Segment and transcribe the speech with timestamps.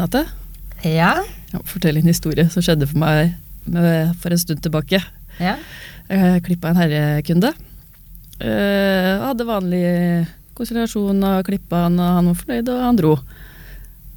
[0.00, 0.24] Renate.
[0.82, 1.12] Ja.
[1.52, 3.34] Ja, Fortell en historie som skjedde for meg
[3.68, 5.02] med, for en stund tilbake.
[5.40, 5.58] ja.
[6.10, 7.52] Jeg klippa en herrekunde.
[8.40, 9.82] Uh, hadde vanlig
[10.58, 13.12] konsultasjon og klippa han, og han var fornøyd, og han dro.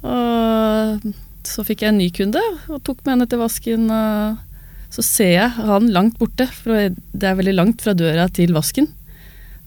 [0.02, 1.04] Og
[1.46, 3.86] så fikk jeg en ny kunde og tok med henne til vasken.
[3.92, 8.56] Og så ser jeg han langt borte, for det er veldig langt fra døra til
[8.56, 8.88] vasken.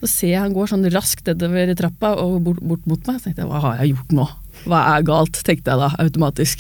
[0.02, 3.22] Så ser jeg han går sånn raskt nedover trappa og bort, bort mot meg.
[3.22, 4.28] Så tenkte jeg, hva har jeg gjort nå?
[4.66, 5.36] Hva er galt?
[5.46, 6.58] tenkte jeg da, automatisk.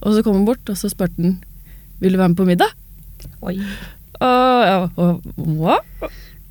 [0.00, 1.38] Og så kom han bort, og så spurte han
[1.98, 2.70] vil du være med på middag.
[3.42, 3.58] Oi.
[4.18, 5.78] Og, ja, og, hva?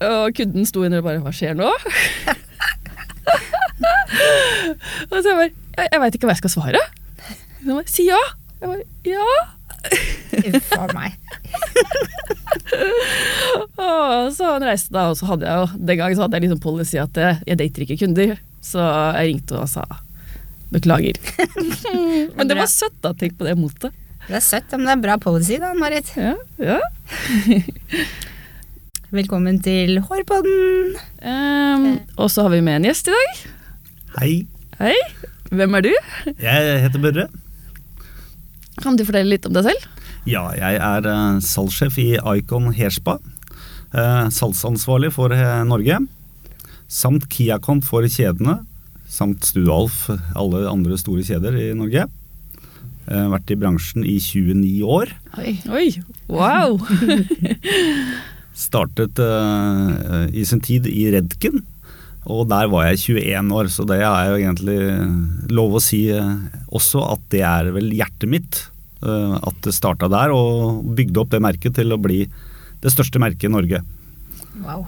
[0.08, 1.68] og kunden sto inne og bare Hva skjer nå?
[5.12, 6.82] og så jeg bare Jeg, jeg veit ikke hva jeg skal svare.
[7.20, 8.24] Så jeg bare, si ja.
[8.62, 9.30] Jeg bare, ja.
[10.38, 11.12] Uff a meg.
[14.36, 16.64] Så han reiste da, og så hadde jeg jo Den gangen så hadde jeg liksom
[16.64, 18.30] policy at jeg, jeg dater ikke kunder.
[18.66, 19.84] Så jeg ringte og sa
[20.74, 21.20] beklager.
[22.38, 23.14] Men det var søtt, da.
[23.18, 23.96] Tenk på det motet.
[24.28, 26.10] Det er søtt, men det er bra policy da, Marit.
[26.20, 26.82] Ja, ja.
[29.18, 30.98] Velkommen til Hårpodden.
[31.24, 31.86] Um,
[32.20, 33.40] og så har vi med en gjest i dag.
[34.18, 34.34] Hei,
[34.82, 34.98] Hei.
[35.48, 35.94] Hvem er du?
[36.44, 37.30] jeg heter Børre.
[38.84, 39.88] Kan du fortelle litt om deg selv?
[40.28, 43.16] Ja, jeg er eh, salgssjef i Icon Hairspa.
[43.96, 46.02] Uh, salgsansvarlig for eh, Norge.
[46.92, 48.60] Samt Kiacon for kjedene.
[49.08, 52.08] Samt Stualf, alle andre store kjeder i Norge.
[53.08, 55.14] Uh, vært i bransjen i 29 år.
[55.40, 55.54] Oi.
[55.72, 55.88] Oi.
[56.28, 56.76] Wow.
[58.68, 61.62] Startet uh, i sin tid i Redken,
[62.28, 64.80] og der var jeg 21 år, så det er jo egentlig
[65.56, 66.34] lov å si eh,
[66.76, 68.60] også at det er vel hjertet mitt.
[69.00, 72.26] Uh, at det starta der, og bygde opp det merket til å bli
[72.82, 73.84] det største merket i Norge.
[74.66, 74.88] Wow.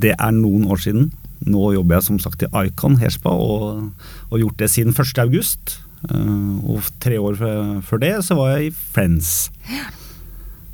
[0.00, 1.10] Det er noen år siden.
[1.48, 3.92] Nå jobber jeg som sagt i Icon Hairspa, og,
[4.32, 5.14] har gjort det siden 1.
[5.24, 5.78] august.
[6.10, 7.38] Eh, og tre år
[7.84, 9.48] før det så var jeg i Friends.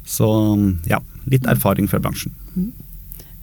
[0.07, 0.27] Så
[0.91, 1.01] ja,
[1.31, 2.35] litt erfaring fra bransjen.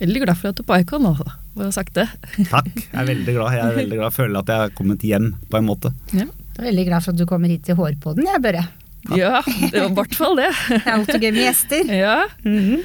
[0.00, 1.26] Veldig glad for at du er på Icon, altså.
[1.54, 2.06] Bare sagt det.
[2.52, 3.52] Takk, jeg er veldig glad.
[3.54, 4.16] Jeg er veldig glad.
[4.16, 5.92] Føler at jeg har kommet hjem, på en måte.
[6.12, 8.66] Ja, Jeg er veldig glad for at du kommer hit til Hårpodden, jeg, Børre.
[9.12, 10.50] ja det var i hvert fall det.
[10.70, 11.90] Det er alltid gøy med gjester.
[11.92, 12.84] Ja, Mm Ehm,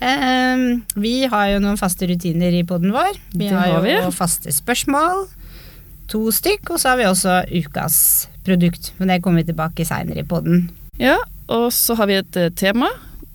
[0.00, 3.16] vi har jo noen faste rutiner i podden vår.
[3.32, 3.96] Vi Det har jo vi.
[4.14, 5.26] faste spørsmål,
[6.08, 8.92] to stykk, og så har vi også ukas produkt.
[8.98, 10.70] Men det kommer vi tilbake seinere i podden.
[10.98, 11.16] ja.
[11.48, 12.90] Og så har vi et eh, tema,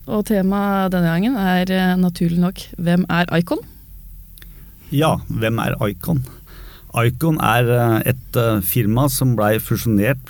[0.05, 3.57] og temaet denne gangen er eh, naturlig nok Hvem er Icon?
[4.91, 6.19] Ja, hvem er Icon?
[6.93, 10.29] Icon er eh, et firma som blei fusjonert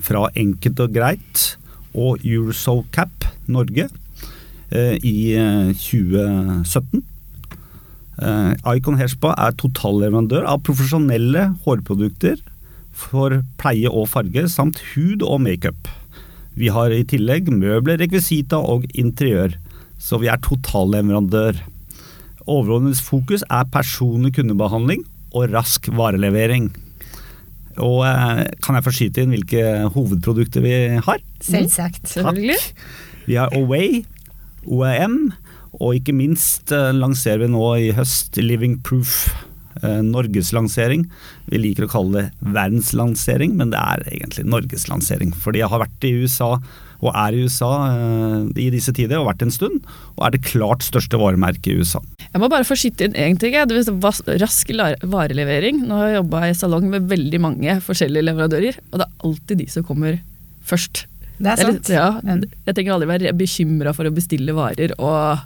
[0.00, 1.58] fra Enkelt og Greit
[1.92, 3.90] og Eurosocap Norge
[5.04, 7.02] i eh, 2017.
[8.22, 12.38] Eh, Icon Hairspa er totalleverandør av profesjonelle hårprodukter
[12.92, 15.90] for pleie og farge, samt hud og makeup.
[16.58, 19.56] Vi har i tillegg møbler, rekvisita og interiør,
[19.96, 21.62] så vi er totalleverandør.
[22.44, 26.68] Overordnets fokus er personlig kundebehandling og rask varelevering.
[27.80, 31.22] Og eh, kan jeg få skyte inn hvilke hovedprodukter vi har?
[31.40, 32.04] Selvsagt.
[32.10, 32.58] Selvfølgelig.
[33.24, 34.02] Vi har Away,
[34.66, 35.32] OEM,
[35.80, 39.30] og ikke minst eh, lanserer vi nå i høst Living Proof.
[39.80, 41.06] Eh, Norgeslansering.
[41.50, 45.32] Vi liker å kalle det verdenslansering, men det er egentlig norgeslansering.
[45.34, 46.50] Fordi jeg har vært i USA,
[47.02, 49.80] og er i USA eh, i disse tider, og vært en stund,
[50.18, 52.02] og er det klart største varemerket i USA.
[52.28, 53.56] Jeg må bare få skyte inn én ting.
[53.56, 55.82] Det vet, Rask varelevering.
[55.88, 59.64] Nå har jeg jobba i salong med veldig mange forskjellige leverandører, og det er alltid
[59.64, 60.20] de som kommer
[60.68, 61.06] først.
[61.42, 61.74] Det er Jeg sant.
[61.74, 62.20] litt- ja,
[62.68, 65.38] jeg tenker aldri være bekymra for å bestille varer, og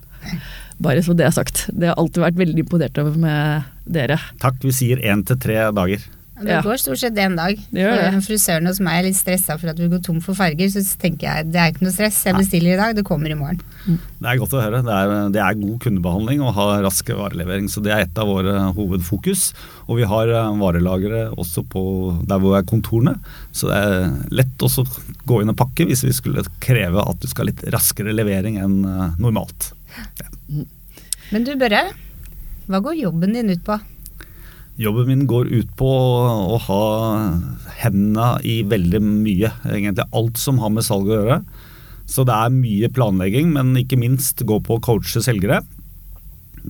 [0.78, 1.70] bare så det er sagt.
[1.72, 4.18] Det har alltid vært veldig imponert over med dere.
[4.42, 6.04] Takk, vi sier én til tre dager.
[6.36, 6.60] Det Ja.
[6.60, 7.56] går stort sett én dag.
[7.72, 10.82] For Frisøren hos meg er litt stressa for at vi går tom for farger, så
[11.00, 12.18] tenker jeg det er ikke noe stress.
[12.26, 13.60] Jeg bestiller i dag, det kommer i morgen.
[13.86, 14.82] Det er godt å høre.
[14.84, 17.70] Det er, det er god kundebehandling å ha rask varelevering.
[17.72, 19.54] Så det er et av våre hovedfokus.
[19.88, 21.86] Og vi har eh, varelagre også på
[22.28, 23.16] der hvor er kontorene.
[23.56, 27.18] Så det er lett også å gå inn og pakke hvis vi skulle kreve at
[27.20, 29.16] du skal ha litt raskere levering enn normalt.
[29.24, 29.72] normalt.
[31.32, 31.86] Men du Børre,
[32.68, 33.80] hva går jobben din ut på?
[34.76, 36.80] Jobben min går ut på å ha
[37.80, 39.50] hendene i veldig mye.
[39.64, 41.38] Egentlig alt som har med salg å gjøre.
[42.06, 45.62] Så det er mye planlegging, men ikke minst gå på å coache selgere.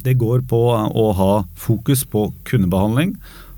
[0.06, 3.16] Det går på å ha fokus på kundebehandling,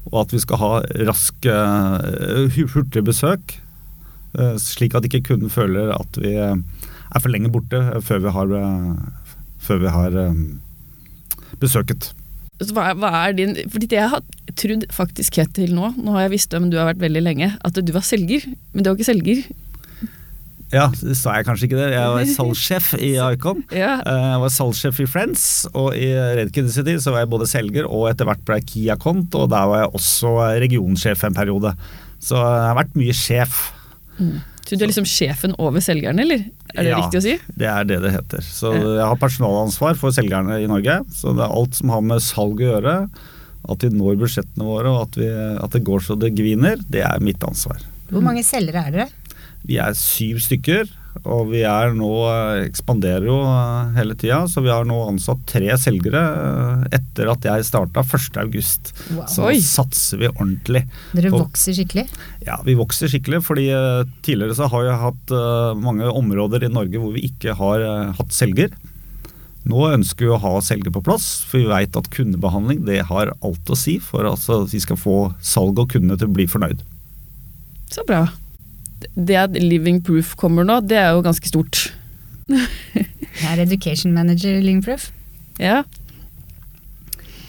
[0.09, 0.73] og at vi skal ha
[1.11, 3.59] raske, eh, hurtige besøk.
[4.39, 8.31] eh, Slik at ikke kunden føler at vi eh, er for lenge borte før vi
[8.31, 8.49] har,
[9.61, 10.35] før vi har
[11.61, 12.12] besøket.
[12.58, 14.22] Hva, hva er din Fordi det jeg har
[14.58, 17.52] trodd faktisk helt til nå, nå har jeg visst hvem du har vært veldig lenge,
[17.62, 18.49] at du var selger.
[18.75, 19.44] Men du var ikke selger.
[20.69, 21.87] Ja, det sa jeg kanskje ikke det.
[21.94, 23.62] Jeg var salgssjef i Icon.
[23.72, 23.94] Ja.
[24.02, 26.10] Eh, Jeg var salgssjef i Friends, og i
[26.43, 29.49] Redkin City så var jeg både selger og etter hvert ble jeg Key Account, og
[29.55, 31.72] der var jeg også regionsjef en periode.
[32.20, 33.62] Så jeg har vært mye sjef.
[34.69, 36.43] Så du er liksom sjefen over selgeren, eller?
[36.75, 36.99] Er det Ja.
[37.00, 37.38] riktig å si?
[37.56, 38.43] Det er det det heter.
[38.44, 40.99] Så jeg har personalansvar for selgerne i Norge.
[41.15, 42.97] Så det er alt som har med salg å gjøre.
[43.69, 47.03] At vi når budsjettene våre og at, vi, at det går så det gviner, det
[47.05, 47.81] er mitt ansvar.
[48.11, 49.09] Hvor mange selgere er dere?
[49.67, 50.88] Vi er syv stykker,
[51.26, 52.08] og vi er nå
[52.66, 54.43] ekspanderer jo eh, hele tida.
[54.50, 58.44] Så vi har nå ansatt tre selgere eh, etter at jeg starta 1.8.
[59.16, 59.25] Wow.
[59.31, 59.56] Så Oi.
[59.64, 60.84] satser vi ordentlig.
[61.16, 62.06] Dere Og- vokser skikkelig.
[62.46, 66.72] Ja, vi vokser skikkelig, fordi eh, tidligere så har jeg hatt eh, mange områder i
[66.72, 68.70] Norge hvor vi ikke har eh, hatt selger.
[69.69, 73.34] Nå ønsker vi å ha selger på plass, for vi vet at kundebehandling det har
[73.44, 76.46] alt å si for altså, at vi skal få salg og kundene til å bli
[76.49, 76.81] fornøyd.
[77.93, 78.22] Så bra.
[79.15, 81.89] Det at Living Proof kommer nå, det er jo ganske stort.
[83.39, 85.11] Jeg er education manager i Livingproof.
[85.62, 85.83] Ja.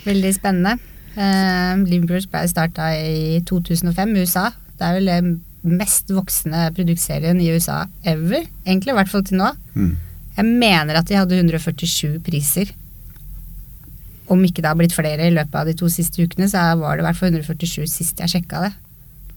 [0.06, 0.78] Veldig spennende.
[1.16, 4.50] Uh, Livingproof ble starta i 2005 i USA.
[4.78, 5.32] Det er vel den
[5.80, 8.46] mest voksende produktserien i USA ever.
[8.66, 9.50] Egentlig, i hvert fall til nå.
[9.74, 9.96] Mm.
[10.38, 12.72] Jeg mener at de hadde 147 priser.
[14.30, 16.96] Om ikke det har blitt flere i løpet av de to siste ukene, så var
[16.96, 18.74] det i hvert fall 147 sist jeg sjekka det.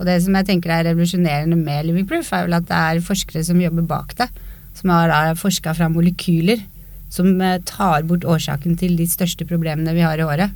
[0.03, 3.05] Og det som jeg tenker er revolusjonerende med Living Proof, er vel at det er
[3.07, 4.27] forskere som jobber bak det.
[4.75, 6.65] Som har forska fra molekyler
[7.13, 10.53] som eh, tar bort årsaken til de største problemene vi har i håret.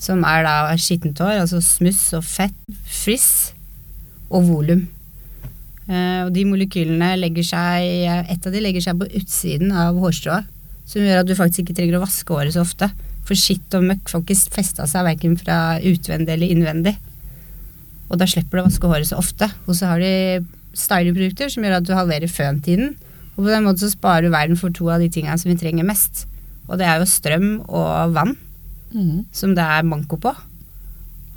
[0.00, 2.56] Som er da skittent hår, altså smuss og fett,
[2.88, 3.52] friss
[4.30, 4.86] og volum.
[5.90, 7.86] Eh, og de molekylene legger seg
[8.30, 10.48] Et av de legger seg på utsiden av hårstrået,
[10.90, 12.90] som gjør at du faktisk ikke trenger å vaske håret så ofte.
[13.28, 16.96] For skitt og møkk får ikke festa seg verken fra utvendig eller innvendig.
[18.10, 19.48] Og da slipper du å vaske håret så ofte.
[19.68, 20.42] Og så har de
[20.76, 22.96] stylingprodukter som gjør at du halverer føntiden.
[23.36, 25.58] Og på den måten så sparer du verden for to av de tingene som vi
[25.58, 26.26] trenger mest.
[26.68, 28.34] Og det er jo strøm og vann
[28.94, 29.30] mm.
[29.34, 30.34] som det er manko på.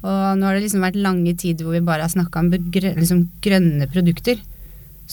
[0.04, 3.28] Og nå har det liksom vært lange tider hvor vi bare har snakka om liksom
[3.44, 4.42] grønne produkter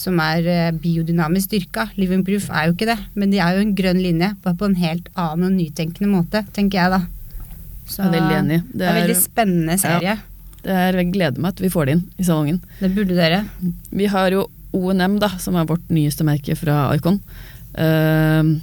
[0.01, 1.89] som er eh, biodynamisk dyrka.
[1.99, 4.69] Living Proof er jo ikke det, men de er jo en grønn linje, bare på
[4.69, 7.01] en helt annen og nytenkende måte, tenker jeg da.
[7.85, 8.59] Så Jeg er veldig enig.
[8.71, 10.15] Det er en veldig spennende serie.
[10.15, 10.30] det
[10.69, 12.59] er, jeg gleder meg til vi får det inn i salongen.
[12.81, 13.43] Det burde dere.
[13.89, 14.45] Vi har jo
[14.77, 17.19] ONM, da, som er vårt nyeste merke fra Icon.
[17.75, 18.59] Uh,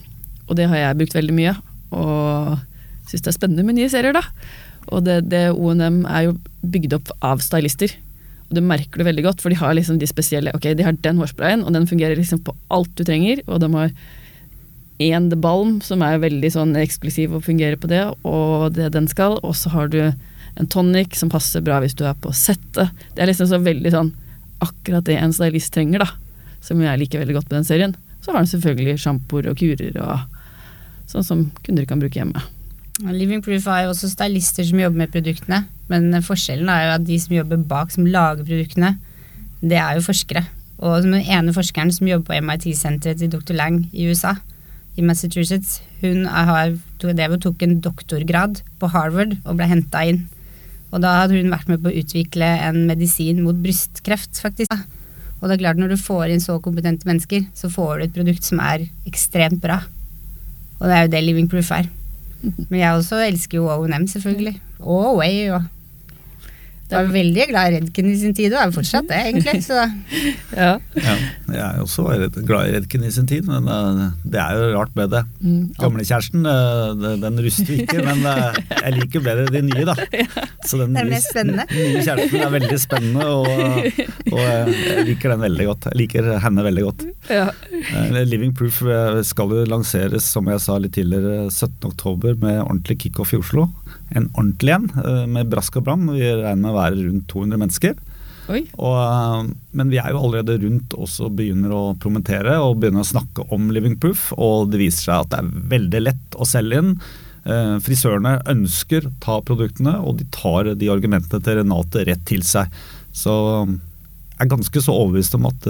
[0.48, 1.54] og det har jeg brukt veldig mye,
[1.92, 2.56] og
[3.08, 4.24] syns det er spennende med nye serier, da.
[4.88, 7.92] Og det, det ONM er jo bygd opp av stylister.
[8.48, 10.96] Og det merker du veldig godt, for de har liksom de spesielle Ok, de har
[11.04, 13.42] den hårsprayen, og den fungerer liksom på alt du trenger.
[13.46, 13.92] Og de har
[14.98, 19.08] én The Balm, som er veldig sånn eksklusiv og fungerer på det, og det den
[19.10, 19.36] skal.
[19.44, 20.00] Og så har du
[20.58, 22.90] en tonic som passer bra hvis du er på settet.
[23.14, 24.12] Det er liksom så veldig sånn
[24.64, 26.10] akkurat det en stylist trenger, da.
[26.64, 27.96] Som jeg liker veldig godt med den serien.
[28.20, 30.38] Så har den selvfølgelig sjampoer og kurer og
[31.08, 32.42] sånn som kunder kan bruke hjemme.
[33.06, 37.04] Living Proof har jo også stylister som jobber med produktene, men forskjellen er jo at
[37.06, 38.96] de som jobber bak, som lager produktene,
[39.62, 40.42] det er jo forskere.
[40.82, 43.54] Og den ene forskeren som jobber på MIT-senteret til dr.
[43.54, 44.34] Lang i USA,
[44.98, 50.24] i Massachusetts, hun har, drev tok en doktorgrad på Harvard og ble henta inn.
[50.88, 54.72] Og da hadde hun vært med på å utvikle en medisin mot brystkreft, faktisk.
[55.38, 58.14] Og det er klart, når du får inn så kompetente mennesker, så får du et
[58.16, 59.82] produkt som er ekstremt bra.
[60.78, 61.90] Og det er jo det Living Proof er.
[62.40, 64.56] Men jeg også elsker jo O&M, selvfølgelig.
[64.80, 65.48] Og Away.
[65.54, 65.66] Og
[66.88, 69.62] jeg var veldig glad i Redken i sin tid, og er jo fortsatt det, egentlig.
[69.66, 69.76] Så
[70.58, 70.70] Ja.
[70.98, 71.14] Ja,
[71.52, 72.04] jeg er også
[72.48, 75.20] glad i Redken i sin tid, men eh, det er jo rart med det.
[75.44, 79.94] Mm, Gamlekjæresten, eh, den ruster ikke, men eh, jeg liker bedre de nye, da.
[80.68, 81.66] Så den er nye- mest spennende.
[81.70, 83.46] Den nye kjæresten er veldig spennende, og,
[84.32, 85.90] og jeg liker den veldig godt.
[85.92, 87.06] Jeg liker henne veldig godt.
[87.32, 87.46] ja.
[88.28, 88.80] Living Proof
[89.28, 93.68] skal jo lanseres, som jeg sa litt tidligere, 17.10 med ordentlig kickoff i Oslo.
[94.16, 96.06] En ordentlig en, eh, med brask og bram.
[96.14, 97.98] Vi regner med å være rundt 200 mennesker.
[98.48, 103.12] Og, eh, men vi er jo allerede rundt og begynner å promotere og begynner å
[103.12, 106.80] snakke om Living Proof, og det viser seg at det er veldig lett å selge
[106.80, 106.94] inn.
[107.44, 112.72] Eh, Frisørene ønsker ta produktene, og de tar de argumentene til Renate rett til seg.
[113.12, 113.34] Så
[113.68, 115.64] jeg er ganske så overbevist om at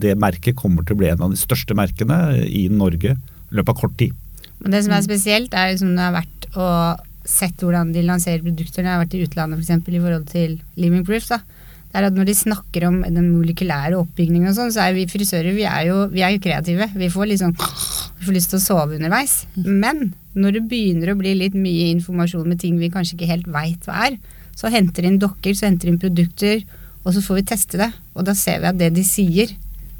[0.00, 3.74] det merket kommer til å bli en av de største merkene i Norge i løpet
[3.74, 4.14] av kort tid.
[4.62, 8.44] Men det som er spesielt, er liksom det har vært og sett hvordan de lanserer
[8.44, 9.86] produkter når jeg har vært i utlandet f.eks.
[9.86, 11.28] i forhold til Living Proof.
[11.32, 11.40] da.
[11.86, 15.06] Det er at Når de snakker om den molekylære oppbyggingen og sånn, så er vi
[15.08, 16.90] frisører vi er, jo, vi er jo kreative.
[16.92, 19.44] Vi får liksom vi får lyst til å sove underveis.
[19.56, 23.46] Men Når det begynner å bli litt mye informasjon med ting vi kanskje ikke helt
[23.48, 24.18] veit hva er,
[24.56, 26.60] så henter inn dokker, så henter inn produkter,
[27.04, 27.88] og så får vi teste det.
[28.16, 29.52] Og da ser vi at det de sier,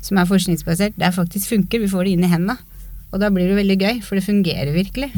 [0.04, 1.80] som er forskningsbasert, det faktisk funker.
[1.80, 2.59] Vi får det inn i hendene.
[3.12, 5.12] Og da blir det veldig gøy, for det fungerer virkelig.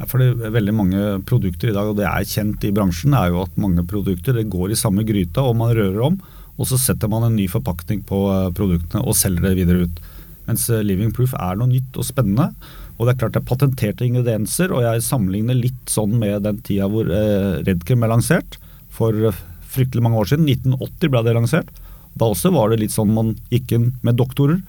[0.00, 3.12] Ja, for det er veldig mange produkter i dag, og det er kjent i bransjen,
[3.12, 6.16] er jo at mange produkter går i samme gryta, og man rører om.
[6.56, 10.00] Og så setter man en ny forpakning på eh, produktene og selger det videre ut.
[10.48, 12.48] Mens eh, Living Proof er noe nytt og spennende.
[12.96, 16.60] Og det er klart det er patenterte ingredienser, og jeg sammenligner litt sånn med den
[16.64, 18.56] tida hvor eh, Redcrem er lansert.
[18.92, 19.32] For
[19.70, 20.48] fryktelig mange år siden.
[20.48, 21.68] 1980 ble det lansert.
[22.16, 24.60] Da også var det litt sånn man gikk inn med doktorer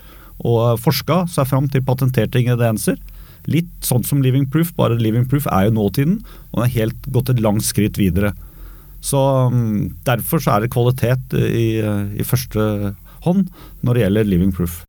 [0.41, 2.99] og forska seg fram til patenterte ingredienser.
[3.49, 6.19] Litt sånn som Living Proof, bare Living Proof er jo nåtiden,
[6.51, 8.33] og den har helt gått et langt skritt videre.
[9.01, 9.17] Så
[9.49, 12.93] um, Derfor så er det kvalitet i, i første
[13.25, 13.47] hånd
[13.81, 14.83] når det gjelder Living Proof.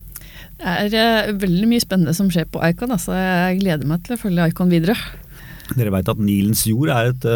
[0.61, 2.93] Det er uh, veldig mye spennende som skjer på Icon.
[2.93, 4.99] Altså jeg gleder meg til å følge Icon videre.
[5.73, 7.27] Dere veit at Nilens jord er et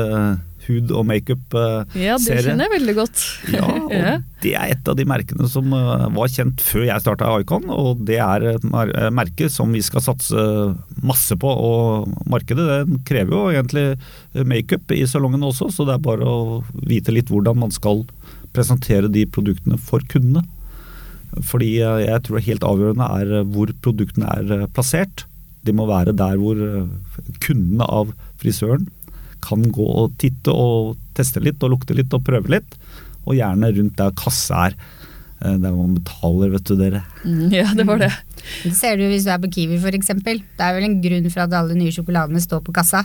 [0.66, 1.86] hud- og makeup-serie.
[1.94, 3.22] Uh, ja, det kjenner jeg veldig godt.
[3.52, 7.30] ja, og Det er et av de merkene som uh, var kjent før jeg starta
[7.42, 8.66] Icon, og det er et
[9.14, 10.46] merke som vi skal satse
[11.06, 11.50] masse på.
[11.50, 16.60] Og markedet det krever jo egentlig makeup i salongene også, så det er bare å
[16.86, 18.04] vite litt hvordan man skal
[18.56, 20.44] presentere de produktene for kundene.
[21.44, 25.26] Fordi jeg tror helt avgjørende er hvor produktene er plassert.
[25.66, 26.60] De må være der hvor
[27.42, 28.86] kundene av frisøren
[29.46, 32.78] kan gå og titte og teste litt og lukte litt og prøve litt.
[33.26, 34.78] Og gjerne rundt der kassa er.
[35.42, 37.02] Eh, der man betaler, vet du dere.
[37.24, 38.12] Mm, ja, det var det.
[38.62, 40.12] Det ser du hvis du er på Kiwi f.eks.
[40.24, 43.04] Det er vel en grunn for at alle nye sjokoladene står på kassa.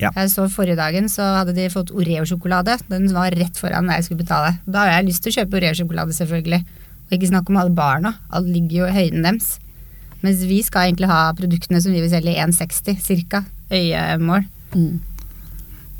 [0.00, 0.10] Ja.
[0.12, 2.76] Jeg så Forrige dagen så hadde de fått Oreo-sjokolade.
[2.90, 4.56] Den var rett foran der jeg skulle betale.
[4.68, 6.62] Da har jeg lyst til å kjøpe Oreo-sjokolade, selvfølgelig.
[7.06, 8.16] Og ikke snakk om alle barna.
[8.34, 9.56] Alt ligger jo i høyden deres.
[10.24, 13.44] Mens vi skal egentlig ha produktene som vi vil selge i 1,60 ca.
[13.72, 14.46] Øyemål.
[14.74, 15.00] Mm.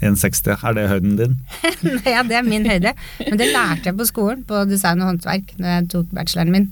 [0.05, 1.37] 1,60, er det høyden din?
[2.15, 2.93] ja, det er min høyde.
[3.23, 6.67] Men det lærte jeg på skolen, på design og håndverk, når jeg tok bacheloren min.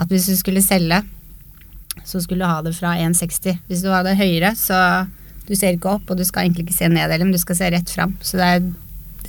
[0.00, 1.02] At hvis du skulle selge,
[2.04, 3.60] så skulle du ha det fra 1,60.
[3.68, 5.06] Hvis du hadde høyere, så
[5.46, 7.58] du ser ikke opp, og du skal egentlig ikke se ned heller, men du skal
[7.58, 8.16] se rett fram.
[8.24, 8.66] Så det er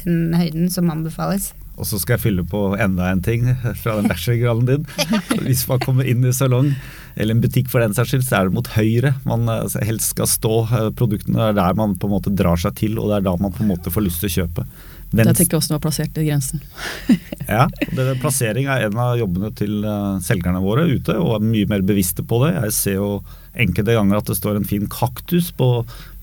[0.01, 1.51] den høyden som anbefales.
[1.75, 3.49] Og så skal jeg fylle på enda en ting
[3.81, 4.85] fra den bachelorgraden din.
[5.45, 6.71] Hvis man kommer inn i salong,
[7.15, 10.15] eller en butikk for den saks skyld, så er det mot høyre man eh, helst
[10.15, 10.55] skal stå.
[10.65, 13.35] Eh, produktene er der man på en måte drar seg til, og det er da
[13.39, 14.67] man på en måte får lyst til å kjøpe.
[15.15, 15.29] Venstre.
[15.29, 16.63] Jeg tenker også du har plassert i grensen.
[17.57, 21.69] ja, det, plassering er en av jobbene til uh, selgerne våre ute, og er mye
[21.71, 22.55] mer bevisste på det.
[22.57, 23.11] Jeg ser jo
[23.55, 25.69] enkelte ganger at det står en fin kaktus på,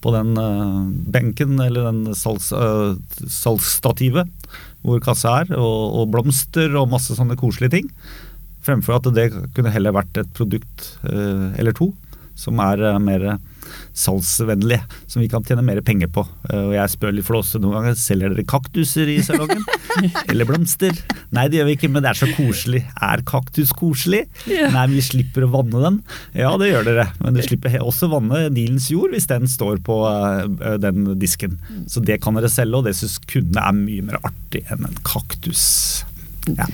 [0.04, 0.34] på den
[1.14, 2.50] benken eller den salgs,
[3.32, 4.28] salgsstativet
[4.82, 7.90] hvor kassa er, og, og, blomster og masse sånne koselige ting.
[8.66, 11.88] Fremfor at det kunne heller vært et produkt eller to
[12.38, 13.24] som er mer
[13.96, 16.24] salgsvennlige, som vi kan tjene mer penger på.
[16.48, 19.64] Eh, og jeg spør litt flåse noen ganger selger dere kaktuser i salongen?
[20.30, 20.96] Eller blomster?
[21.34, 22.82] Nei, det gjør vi ikke, men det er så koselig.
[23.02, 24.24] Er kaktus koselig?
[24.50, 24.70] Ja.
[24.74, 26.00] Nei, vi slipper å vanne den.
[26.38, 29.98] Ja, det gjør dere, men dere slipper også vanne Nilens jord hvis den står på
[30.06, 30.46] uh,
[30.80, 31.58] den disken.
[31.90, 34.98] Så det kan dere selge, og det syns kundene er mye mer artig enn en
[35.06, 35.64] kaktus.
[36.48, 36.66] Ja.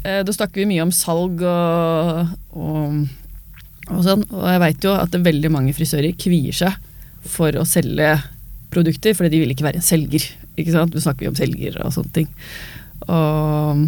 [0.00, 3.00] Da snakker vi mye om salg og, og
[3.90, 6.76] og, sånn, og jeg veit jo at veldig mange frisører kvier seg
[7.30, 8.14] for å selge
[8.70, 10.24] produkter, fordi de vil ikke være en selger.
[10.58, 10.94] Ikke sant?
[10.94, 12.30] Vi snakker jo om selgere og sånne ting.
[13.10, 13.84] Og,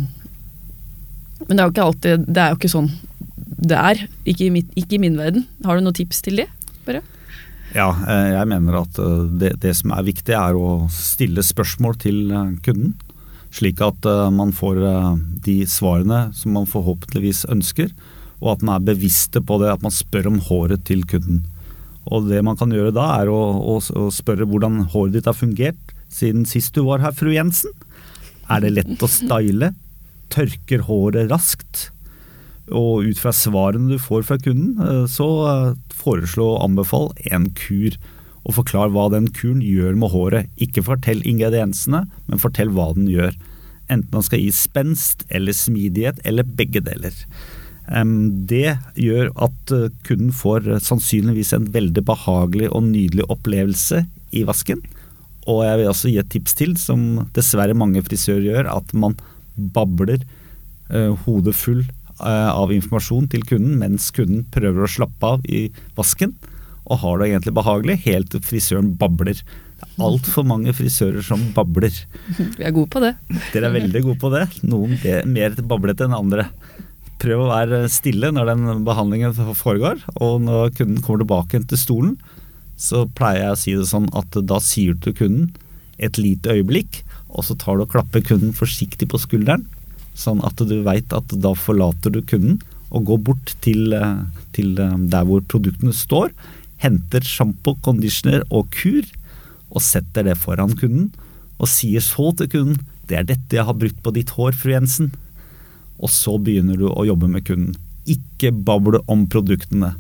[1.47, 2.89] men det er jo ikke alltid Det er jo ikke sånn
[3.63, 4.05] det er.
[4.27, 5.47] Ikke i, mitt, ikke i min verden.
[5.67, 6.49] Har du noen tips til det?
[6.87, 7.03] Bare?
[7.77, 11.97] Ja, eh, jeg mener at eh, det, det, som er viktig er å stille spørsmål
[12.03, 12.97] til eh, kunden.
[13.53, 14.79] Slik at man får
[15.45, 17.91] de svarene som man forhåpentligvis ønsker
[18.43, 21.45] og at man er bevisste på det, at man spør om håret til kunden.
[22.11, 25.39] Og det man kan gjøre da, er å, å, å spørre hvordan håret ditt har
[25.39, 27.73] fungert siden sist du var her, fru Jensen.
[28.51, 29.73] Er det lett å style?
[30.33, 31.89] Tørker håret raskt?
[32.73, 35.71] Og ut fra svarene du får fra kunden, eh, så eh,
[36.03, 37.97] foreslå og anbefal en kur.
[38.43, 40.51] Og forklar hva den kuren gjør med håret.
[40.63, 43.37] Ikke fortell ingrediensene, men fortell hva den gjør.
[43.87, 47.15] Enten den skal gi spenst eller smidighet, eller begge deler.
[47.87, 54.45] Det gjør at eh, kunden får eh, sannsynligvis en veldig behagelig og nydelig opplevelse i
[54.47, 54.83] vasken.
[55.51, 59.17] Og jeg vil også gi et tips til, som dessverre mange frisører gjør, at man
[59.75, 60.23] babler
[60.95, 61.83] uh, hodet full
[62.23, 65.65] av informasjon til kunden mens kunden prøver å slappe av i
[65.99, 66.37] vasken,
[66.87, 69.43] og har det egentlig behagelig, helt til frisøren babler.
[69.83, 71.91] Det er altfor mange frisører som babler.
[72.39, 73.17] Vi er gode på det.
[73.51, 74.47] Dere er veldig gode på det.
[74.63, 74.95] Noen
[75.35, 76.47] mer bablete enn andre
[77.23, 80.01] prøv å være stille når den behandlingen foregår.
[80.19, 82.17] Og når kunden kommer tilbake til stolen,
[82.81, 85.51] så pleier jeg å si det sånn at da sier du til kunden
[86.03, 87.03] et lite øyeblikk,
[87.33, 89.65] og så tar du og klapper kunden forsiktig på skulderen,
[90.19, 92.59] sånn at du veit at da forlater du kunden
[92.93, 96.33] og går bort til, eh, til eh, der hvor produktene står,
[96.83, 99.07] henter sjampo, conditioner og kur,
[99.73, 101.13] og setter det foran kunden,
[101.57, 104.73] og sier så til kunden det er dette jeg har brukt på ditt hår, fru
[104.75, 105.11] Jensen.
[106.03, 107.77] Og så begynner du å jobbe med kunden.
[108.11, 109.95] Ikke bable om produktene.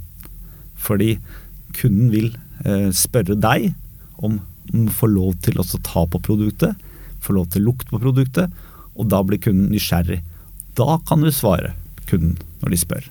[0.82, 1.14] Fordi
[1.78, 2.32] kunden vil
[2.66, 3.70] eh, spørre deg
[4.22, 6.78] om å få lov til å ta på produktet,
[7.22, 8.50] få lov til lukt på produktet,
[8.98, 10.20] og da blir kunden nysgjerrig.
[10.78, 11.74] Da kan du svare
[12.08, 13.08] kunden når de spør.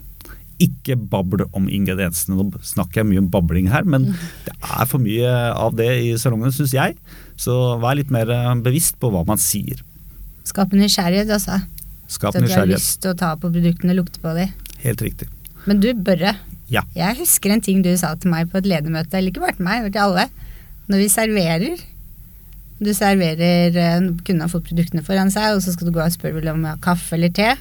[0.62, 2.38] Ikke bable om ingrediensene.
[2.38, 4.12] Nå snakker jeg mye om babling her, men
[4.46, 6.98] det er for mye av det i salongene, syns jeg.
[7.40, 9.82] Så vær litt mer eh, bevisst på hva man sier.
[10.48, 11.62] Skape nysgjerrighet, altså.
[12.12, 14.52] Skap Så at du har lyst til å ta på produktene, lukte på dem.
[14.84, 15.30] Helt riktig.
[15.70, 16.36] Men du, Børre.
[16.72, 16.84] Ja.
[16.96, 19.68] Jeg husker en ting du sa til meg på et ledermøte, eller ikke bare til
[19.68, 20.28] meg, men til alle.
[20.92, 21.82] Når vi serverer
[22.82, 26.14] Du serverer kunne Kunden har fått produktene foran seg, og så skal du gå og
[26.16, 27.52] spørre vel om kaffe eller te.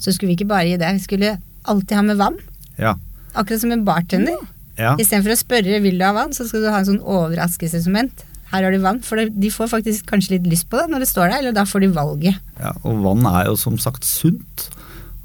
[0.00, 1.34] Så skulle vi ikke bare gi det, vi skulle
[1.68, 2.38] alltid ha med vann.
[2.80, 2.94] Ja.
[3.34, 4.38] Akkurat som en bartender.
[4.78, 4.94] ja.
[4.96, 8.24] Istedenfor å spørre vil du ha vann, så skal du ha en sånn overraskelsesmoment.
[8.54, 11.10] Her har du vann, for de får faktisk kanskje litt lyst på det når det
[11.10, 12.38] står der, eller da får de valget.
[12.60, 14.68] Ja, og vann er jo som sagt sunt.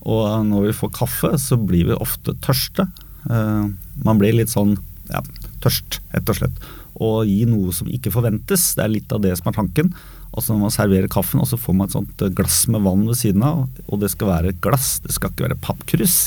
[0.02, 2.88] Og når vi får kaffe, så blir vi ofte tørste.
[3.30, 3.68] Eh,
[4.06, 4.78] man blir litt sånn
[5.12, 5.22] ja,
[5.62, 6.64] tørst, rett og slett.
[7.00, 9.94] Og gi noe som ikke forventes, det er litt av det som er tanken.
[10.30, 13.06] Altså når man serverer kaffen, og så får man et sånt eh, glass med vann
[13.10, 16.18] ved siden av, og det skal være glass, det skal ikke være pappkrus,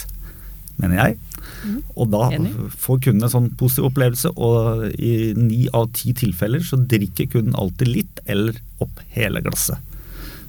[0.78, 1.18] mener jeg.
[1.96, 2.26] Og da
[2.82, 7.54] får kunden en sånn positiv opplevelse, og i ni av ti tilfeller så drikker kunden
[7.58, 9.78] alltid litt eller opp hele glasset.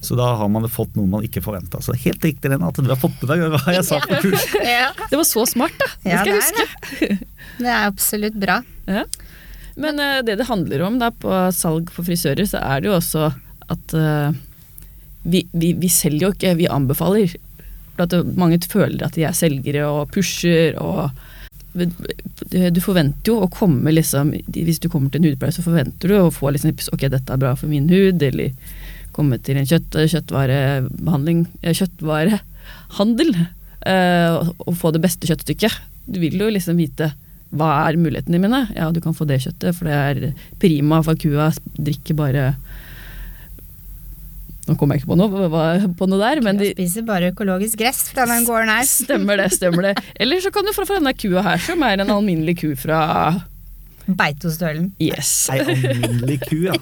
[0.03, 1.79] Så da har man fått noe man ikke forventa.
[1.79, 4.47] Så helt riktig Renate, at du har fått med deg hva jeg sa på kurs.
[4.67, 5.87] Ja, Det var så smart, da!
[6.03, 7.29] Det Ja, skal jeg det er huske.
[7.63, 8.57] det er absolutt bra.
[8.89, 9.05] Ja.
[9.79, 12.97] Men uh, det det handler om da på salg for frisører, så er det jo
[12.97, 13.29] også
[13.73, 14.35] at uh,
[15.23, 17.31] vi, vi, vi selger jo ikke, vi anbefaler.
[17.97, 21.11] For mange føler at de er selgere og pusher og
[21.73, 26.17] Du forventer jo å komme liksom Hvis du kommer til en hudpleie, så forventer du
[26.19, 28.53] å få liksom Ok, dette er bra for min hud, eller
[29.13, 33.35] komme til en kjøtt, kjøttvarebehandling eh, Kjøttvarehandel.
[33.85, 35.75] eh, og, og få det beste kjøttstykket.
[36.09, 37.11] Du vil jo liksom vite
[37.53, 38.63] hva er mulighetene mine?
[38.73, 42.47] Ja, du kan få det kjøttet, for det er prima, for kua drikker bare
[44.63, 45.47] Nå kommer jeg ikke på noe,
[45.99, 48.85] på noe der, men de, spiser bare økologisk gress fra den gården her.
[48.87, 49.95] stemmer det, stemmer det.
[50.23, 53.01] Eller så kan du få fra denne kua her, som er en alminnelig ku fra
[54.03, 54.89] Beitostølen.
[55.03, 55.29] Yes.
[55.51, 56.75] Ei alminnelig ku, ja.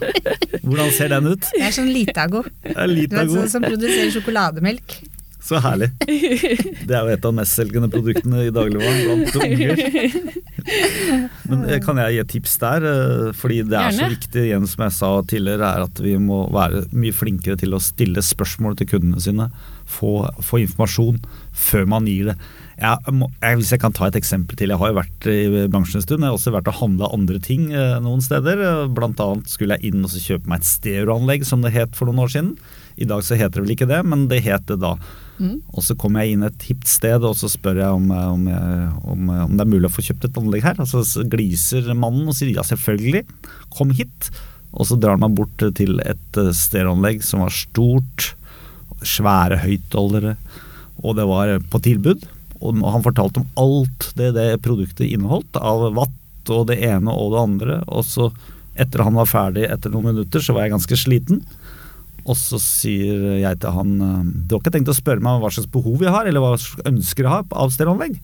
[0.61, 1.49] Hvordan ser den ut?
[1.53, 2.41] Det er sånn Litago.
[2.65, 4.95] Er Du vet, sånn som produserer sjokolademelk.
[5.41, 5.87] Så herlig.
[6.87, 9.81] Det er jo et av mestselgende produktene i dagligvaren blant unger.
[11.49, 12.85] Men eh, kan jeg gi et tips der?
[12.87, 16.43] eh, Fordi det er så viktig, igjen som jeg sa tidligere, er at vi må
[16.53, 19.49] være mye flinkere til å stille spørsmål til kundene sine.
[19.91, 20.11] Få,
[20.45, 21.17] få informasjon
[21.57, 22.35] før man gir det.
[22.81, 24.71] Jeg må, jeg, hvis jeg kan ta et eksempel til.
[24.73, 26.23] Jeg har jo vært i bransjen en stund.
[26.23, 28.61] Jeg har også vært og handla andre ting eh, noen steder.
[28.93, 32.09] Blant annet skulle jeg inn og så kjøpe meg et stereoanlegg, som det het for
[32.09, 32.53] noen år siden.
[33.01, 34.95] I dag så heter det vel ikke det, men det het det da.
[35.39, 35.57] Mm.
[35.73, 38.47] Og så kommer jeg inn et hipt sted, og så spør jeg om, eh, om,
[39.13, 40.81] om, om det er mulig å få kjøpt et anlegg her.
[40.83, 43.25] Og så gliser mannen og sier ja, selvfølgelig,
[43.73, 44.31] kom hit.
[44.71, 48.31] Og så drar han meg bort til et eh, stereoanlegg som var stort,
[49.01, 50.35] svære høyttalere,
[51.01, 52.27] og det var på tilbud.
[52.61, 57.33] Og han fortalte om alt det det produktet inneholdt, av watt og det ene og
[57.33, 57.79] det andre.
[57.89, 58.29] Og så,
[58.77, 61.41] etter han var ferdig etter noen minutter, så var jeg ganske sliten.
[62.21, 65.49] Og så sier jeg til han eh, Du har ikke tenkt å spørre meg hva
[65.53, 68.19] slags behov jeg har, eller hva slags ønsker jeg har av stereoanlegg?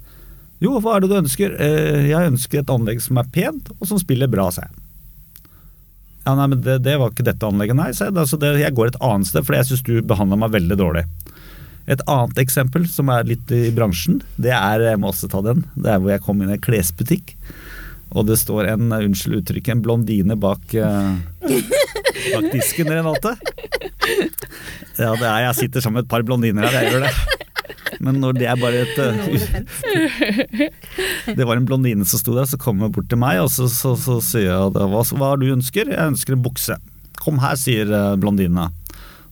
[0.61, 1.53] Jo, hva er det du ønsker?
[1.61, 4.83] «Eh, Jeg ønsker et anlegg som er pent, og som spiller bra, sa jeg.
[6.27, 8.17] Ja, nei, men det, det var ikke dette anlegget, nei, sa jeg.
[8.19, 11.05] Altså, det, jeg går et annet sted, for jeg syns du behandla meg veldig dårlig.
[11.87, 15.61] Et annet eksempel som er litt i bransjen, det er jeg må også ta den,
[15.77, 17.31] det er hvor jeg kom inn i en klesbutikk.
[18.15, 21.15] Og det står en, unnskyld uttrykk, en blondine bak, eh,
[22.33, 23.35] bak disken, Renate.
[24.97, 27.13] Ja, det er, jeg sitter sammen med et par blondiner her, jeg gjør det.
[28.03, 30.67] Men når det er bare et eh,
[31.37, 33.67] Det var en blondine som sto der, så kom hun bort til meg, og så,
[33.71, 35.91] så, så sier jeg hva, hva du ønsker?
[35.93, 36.77] Jeg ønsker en bukse.
[37.21, 38.69] Kom her, sier eh, blondina.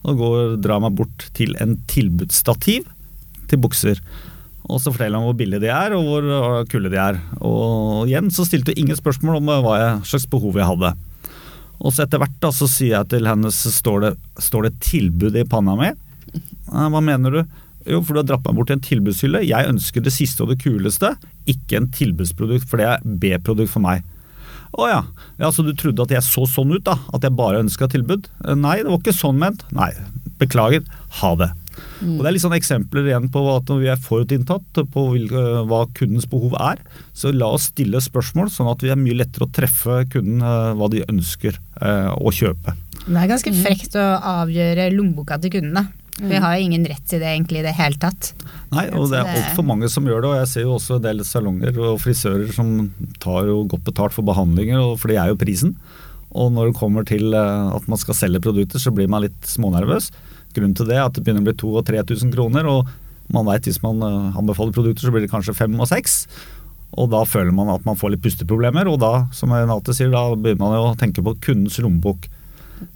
[0.06, 2.86] Og går, drar meg bort til en tilbudsstativ
[3.50, 4.02] til bukser.
[4.66, 7.20] Og så forteller han hvor billige de er, og hvor kulde kule de er.
[7.38, 9.76] Og igjen så stilte hun ingen spørsmål om eh, hva
[10.06, 10.94] slags behov jeg hadde.
[11.76, 14.74] Og så etter hvert da, så sier jeg til henne, så står det, står det
[14.84, 15.92] tilbud i panna mi.
[16.72, 17.40] Hva mener du?
[17.86, 19.44] Jo, for du har dratt meg bort til en tilbudshylle.
[19.46, 21.12] Jeg ønsker det siste og det kuleste,
[21.46, 24.02] ikke en tilbudsprodukt, for det er B-produkt for meg.
[24.76, 25.02] Å ja.
[25.38, 26.98] ja, så du trodde at jeg så sånn ut, da?
[27.14, 28.26] At jeg bare ønska tilbud?
[28.42, 29.62] Eh, Nei, det var ikke sånn ment.
[29.76, 29.92] Nei,
[30.40, 30.82] beklager.
[31.22, 31.52] Ha det.
[32.04, 35.60] Og Det er litt sånn eksempler igjen på at når vi er forutinntatt på øh,
[35.68, 36.80] hva kundens behov er,
[37.16, 40.72] så la oss stille spørsmål, sånn at vi er mye lettere å treffe kunden øh,
[40.78, 42.76] hva de ønsker øh, å kjøpe.
[43.06, 44.08] Det er ganske frekt å
[44.42, 45.86] avgjøre lommeboka til kunden,
[46.16, 46.30] Mm.
[46.30, 48.30] Vi har ingen rett til det egentlig i det hele tatt.
[48.72, 51.04] Nei, og det er altfor mange som gjør det, og jeg ser jo også en
[51.04, 52.70] del salonger og frisører som
[53.22, 55.74] tar jo godt betalt for behandlinger, for det er jo prisen.
[56.36, 59.44] Og når det kommer til eh, at man skal selge produkter, så blir man litt
[59.48, 60.08] smånervøs.
[60.56, 62.88] Grunnen til det at det begynner å bli 2000 og 3000 kroner, og
[63.34, 66.24] man vet hvis man eh, anbefaler produkter, så blir det kanskje fem og seks.
[66.96, 70.28] Og da føler man at man får litt pusteproblemer, og da, som Renate sier, da
[70.32, 72.28] begynner man jo å tenke på kundens lommebok.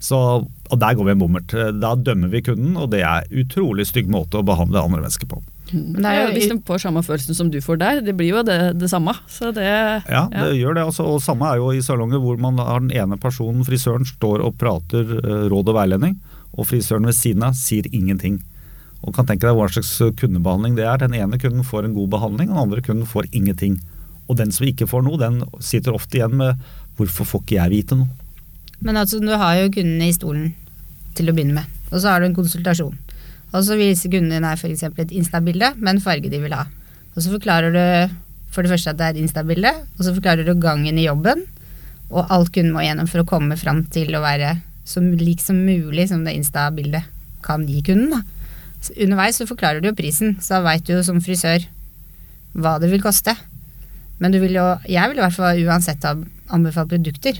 [0.01, 1.53] Så, og der går vi en bommert.
[1.81, 5.41] Da dømmer vi kunden, og det er utrolig stygg måte å behandle andre mennesker på.
[5.71, 8.15] Men det Ja, er jo hvis de får samme følelsen som du får der, det
[8.19, 9.13] blir jo det, det samme.
[9.31, 9.65] Så det,
[10.09, 10.83] Ja, det gjør det.
[10.89, 14.43] Altså, og samme er jo i salonger hvor man har den ene personen, frisøren, står
[14.45, 16.17] og prater eh, råd og veiledning,
[16.57, 18.41] og frisøren ved siden av sier ingenting.
[19.01, 21.01] Og kan tenke deg hva slags kundebehandling det er.
[21.01, 23.79] Den ene kunden får en god behandling, den andre kunden får ingenting.
[24.29, 26.59] Og den som ikke får noe, den sitter ofte igjen med
[26.97, 28.09] 'hvorfor får ikke jeg vite noe'?
[28.81, 30.53] Men altså, du har jo kundene i stolen
[31.15, 32.97] til å begynne med, og så har du en konsultasjon.
[33.51, 34.83] Og så viser kunden din her f.eks.
[34.83, 36.65] et Insta-bilde med en farge de vil ha.
[37.15, 38.15] Og så forklarer du
[38.51, 41.43] for det første at det er et Insta-bilde, og så forklarer du gangen i jobben,
[42.11, 45.59] og alt kunden må gjennom for å komme fram til å være så lik som
[45.65, 47.07] mulig som det Insta-bildet
[47.45, 48.15] kan gi kunden.
[48.15, 48.21] Da.
[48.81, 51.67] Så underveis så forklarer du jo prisen, så da veit du jo som frisør
[52.57, 53.35] hva det vil koste.
[54.21, 57.37] Men vil jo, jeg vil i hvert fall uansett anbefale produkter.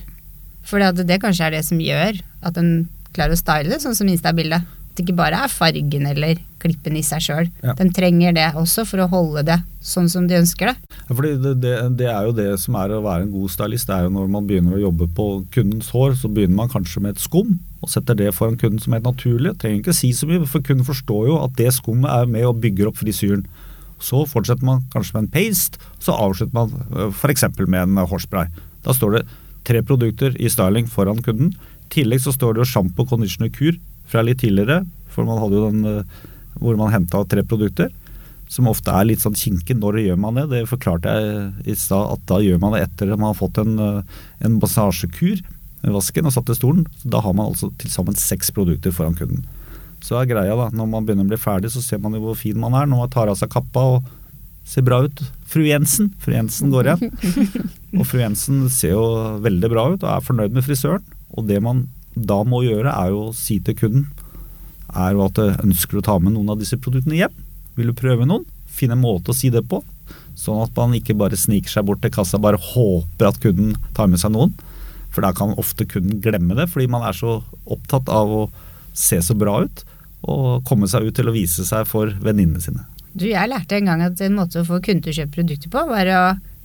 [0.65, 3.97] For det, det kanskje er det som gjør at en klarer å style det sånn
[3.97, 4.65] som Insta-bildet.
[4.65, 7.49] At det ikke bare er fargen eller klippen i seg sjøl.
[7.63, 7.75] Ja.
[7.79, 10.75] Den trenger det også for å holde det sånn som de ønsker det.
[11.07, 13.89] Ja, fordi det, det, det er jo det som er å være en god stylist.
[13.89, 17.03] Det er jo når man begynner å jobbe på kundens hår, så begynner man kanskje
[17.03, 19.55] med et skum, og setter det foran kunden som helt naturlig.
[19.61, 22.61] Trenger ikke si så mye, for kunden forstår jo at det skummet er med og
[22.61, 23.47] bygger opp frisyren.
[24.01, 27.45] Så fortsetter man kanskje med en paste, så avslutter man f.eks.
[27.65, 28.49] med en hårspray.
[28.85, 29.27] Da står det
[29.67, 31.53] tre produkter i styling foran kunden.
[31.53, 33.77] I tillegg så står det jo sjampo, conditioner, kur
[34.09, 36.21] fra litt tidligere, for man hadde jo den eh,
[36.59, 37.91] hvor man henta tre produkter
[38.51, 39.77] som ofte er litt sånn kinkig.
[39.79, 40.49] Når gjør man det?
[40.51, 43.61] Det forklarte jeg i stad, at da gjør man det etter at man har fått
[43.61, 45.39] en, eh, en massasjekur
[45.81, 46.85] med vasken og satt i stolen.
[47.03, 49.45] Da har man altså til sammen seks produkter foran kunden.
[50.03, 52.35] Så er greia da, når man begynner å bli ferdig, så ser man jo hvor
[52.35, 54.09] fin man er når man tar av seg kappa og
[54.67, 55.23] ser bra ut.
[55.47, 56.11] Fru Jensen.
[56.19, 57.11] Fru Jensen går igjen.
[57.99, 59.03] Og fru Jensen ser jo
[59.43, 61.03] veldig bra ut og er fornøyd med frisøren.
[61.35, 64.05] Og det man da må gjøre, er jo å si til kunden
[64.95, 67.37] er jo at du ønsker å ta med noen av disse produktene hjem.
[67.77, 68.45] Vil du prøve noen?
[68.71, 69.81] Finn en måte å si det på.
[70.37, 74.09] Sånn at man ikke bare sniker seg bort til kassa bare håper at kunden tar
[74.11, 74.53] med seg noen.
[75.11, 78.43] For da kan ofte kunden glemme det, fordi man er så opptatt av å
[78.95, 79.83] se så bra ut.
[80.21, 82.85] Og komme seg ut til å vise seg for venninnene sine.
[83.11, 85.71] Du, jeg lærte en gang at en måte å få kunder til å kjøpe produkter
[85.73, 86.21] på, var å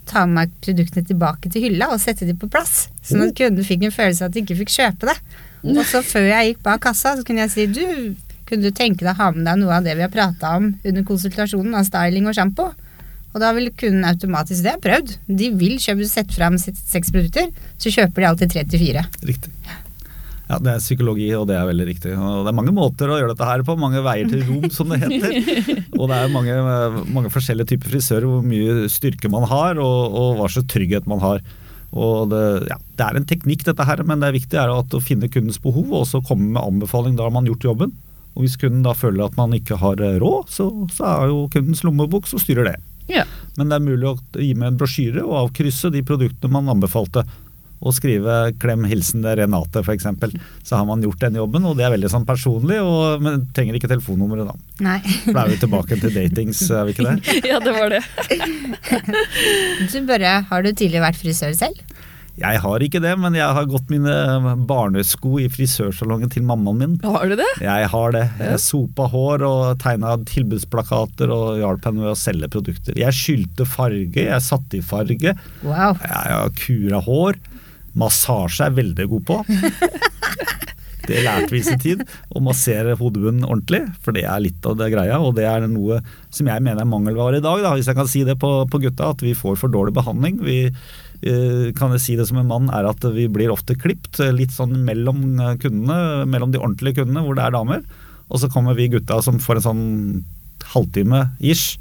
[0.07, 2.87] ta med produktene tilbake til hylla og sette dem på plass.
[3.03, 5.17] Sånn at kunden fikk en følelse av at de ikke fikk kjøpe det.
[5.65, 7.85] Og så før jeg gikk bak kassa, så kunne jeg si du,
[8.47, 10.69] kunne du tenke deg å ha med deg noe av det vi har prata om
[10.75, 12.69] under konsultasjonen av styling og sjampo?
[13.35, 15.11] Og da vil kunden automatisk Det har jeg prøvd.
[15.39, 19.03] De vil kjøpe sette fram seks produkter, så kjøper de alltid tre til fire.
[19.27, 19.51] Riktig.
[20.47, 22.13] Ja, det er psykologi, og det er veldig riktig.
[22.15, 24.93] Og det er mange måter å gjøre dette her på, mange veier til rom, som
[24.93, 25.33] det heter.
[25.99, 26.55] Og det er mange,
[27.11, 31.19] mange forskjellige typer frisører, hvor mye styrke man har, og, og hva slags trygghet man
[31.23, 31.41] har.
[31.95, 34.93] Og det, ja, det er en teknikk, dette her, men det er viktig er at
[34.93, 37.15] å finne kundens behov, og så komme med anbefaling.
[37.15, 37.95] Da har man gjort jobben.
[38.37, 41.81] Og hvis kunden da føler at man ikke har råd, så, så er jo kundens
[41.87, 42.75] lommebok som styrer det.
[43.09, 43.23] Ja.
[43.57, 47.23] Men det er mulig å gi med en brosjyre og avkrysse de produktene man anbefalte.
[47.77, 50.07] Og skrive 'klem hilsen Renate' f.eks.
[50.65, 52.79] Så har man gjort den jobben, og det er veldig sånn personlig.
[52.81, 54.55] Og, men trenger ikke telefonnummeret da.
[54.81, 54.99] Nei.
[55.25, 57.37] For da er vi tilbake til datings, er vi ikke det?
[57.51, 58.01] ja, det var det.
[59.87, 61.79] Du Børre, har du tidligere vært frisør selv?
[62.37, 64.13] Jeg har ikke det, men jeg har gått mine
[64.69, 66.93] barnesko i frisørsalongen til mammaen min.
[67.01, 67.47] Har du det?
[67.65, 68.27] Jeg har det.
[68.37, 72.93] Jeg sopa hår og tegna tilbudsplakater og hjalp henne med å selge produkter.
[73.01, 75.33] Jeg skylte farge, jeg satte i farge.
[75.65, 75.97] Wow.
[75.97, 77.41] Jeg har kura hår.
[77.97, 79.41] Massasje er jeg veldig god på.
[81.07, 82.03] Det lærte vi i sin tid.
[82.35, 85.19] Å massere hodebunnen ordentlig, for det er litt av det greia.
[85.23, 86.01] Og det er noe
[86.33, 88.81] som jeg mener er mangelvare i dag, da, hvis jeg kan si det på, på
[88.83, 89.13] gutta.
[89.15, 90.41] At vi får for dårlig behandling.
[90.43, 94.19] Vi, eh, kan jeg si det som en mann, er at vi blir ofte klipt
[94.23, 97.85] eh, litt sånn mellom eh, kundene, mellom de ordentlige kundene hvor det er damer.
[98.27, 99.85] Og så kommer vi gutta som får en sånn
[100.73, 101.77] halvtime ish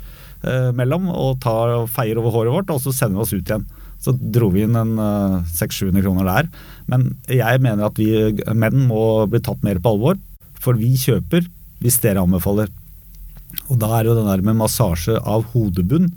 [0.47, 3.43] eh, mellom og tar og feier over håret vårt, og så sender vi oss ut
[3.43, 3.67] igjen.
[4.07, 6.51] Så dro vi inn en uh, 600-700 kroner der.
[6.91, 8.11] Men jeg mener at vi
[8.55, 10.21] menn må bli tatt mer på alvor.
[10.63, 11.49] For vi kjøper
[11.83, 12.71] hvis dere anbefaler.
[13.67, 16.13] Og da er jo den der med massasje av hodebunn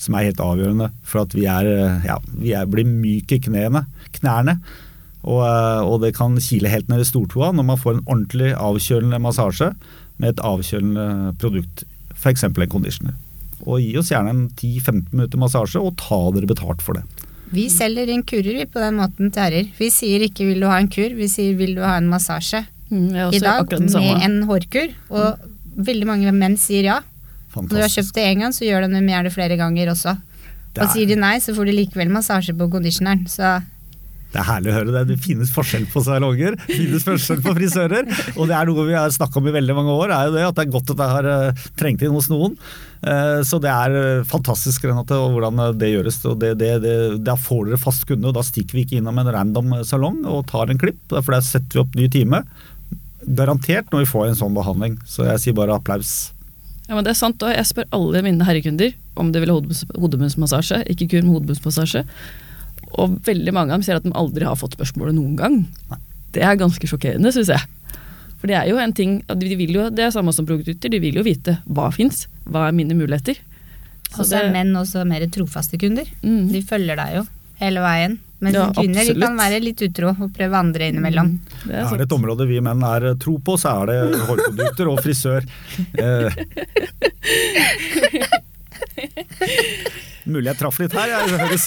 [0.00, 1.68] som er helt avgjørende for at vi, er,
[2.06, 3.84] ja, vi er, blir myke i knærne.
[4.18, 4.58] knærne.
[5.24, 9.22] Og, og, det kan kile helt ned i stortåa når man får en ordentlig avkjølende
[9.24, 9.70] massasje
[10.20, 12.44] med et avkjølende produkt, f.eks.
[12.44, 13.14] en conditioner.
[13.64, 17.23] Og gi oss gjerne en 10-15 minutter massasje, og ta dere betalt for det.
[17.52, 19.72] Vi selger inn kurer på den måten til herrer.
[19.78, 22.64] Vi sier ikke 'vil du ha en kur', vi sier 'vil du ha en massasje'.
[22.90, 25.84] Mm, I dag med en hårkur, og mm.
[25.84, 27.00] veldig mange menn sier ja.
[27.50, 27.70] Fantastisk.
[27.70, 30.16] Når du har kjøpt det én gang, så gjør de det gjerne flere ganger også.
[30.74, 33.26] Og sier de nei, så får du likevel massasje på conditioneren.
[33.30, 33.62] Så
[34.34, 35.02] det er herlig å høre det.
[35.12, 38.08] Det finnes forskjell på salonger, det finnes forskjell på frisører.
[38.34, 40.42] Og det er noe vi har snakka om i veldig mange år, er jo det
[40.48, 42.58] at det er godt at det har uh, trengt inn hos noen.
[43.04, 46.18] Uh, så det er uh, fantastisk Renate, og hvordan det gjøres.
[46.26, 49.22] Og det, det, det, da får dere fast kunde, og da stikker vi ikke innom
[49.22, 51.02] en random salong og tar en klipp.
[51.14, 52.42] For der setter vi opp ny time.
[53.38, 54.98] Garantert når vi får en sånn behandling.
[55.06, 56.32] Så jeg sier bare applaus.
[56.88, 59.60] Ja, men det er sant, og Jeg spør alle mine herrekunder om de vil ha
[59.94, 62.02] hodebunnsmassasje, ikke kun hodebunnsmassasje.
[63.00, 65.62] Og veldig mange av dem sier at de aldri har fått spørsmålet noen gang.
[66.34, 67.62] Det er ganske sjokkerende, syns jeg.
[68.38, 71.00] For det er jo en ting, de vil jo, det er samme som produkter, de
[71.00, 73.38] vil jo vite hva fins, hva er mine muligheter.
[74.18, 76.06] Og så er menn også mer trofaste kunder.
[76.22, 76.52] Mm.
[76.52, 77.24] De følger deg jo
[77.62, 78.18] hele veien.
[78.44, 81.28] Men ja, kvinner de kan være litt utro og prøve andre innimellom.
[81.32, 83.98] Mm, det er, er, det et område vi menn er tro på, så er det
[84.28, 85.42] hårprodukter og frisør.
[85.96, 86.28] Eh.
[90.28, 91.64] Mulig jeg traff litt her, jeg høres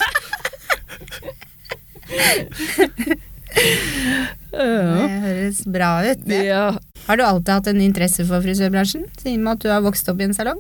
[4.54, 6.42] det høres bra ut, det.
[6.50, 6.72] Ja.
[7.08, 10.20] Har du alltid hatt en interesse for frisørbransjen, siden med at du har vokst opp
[10.22, 10.60] i en salong?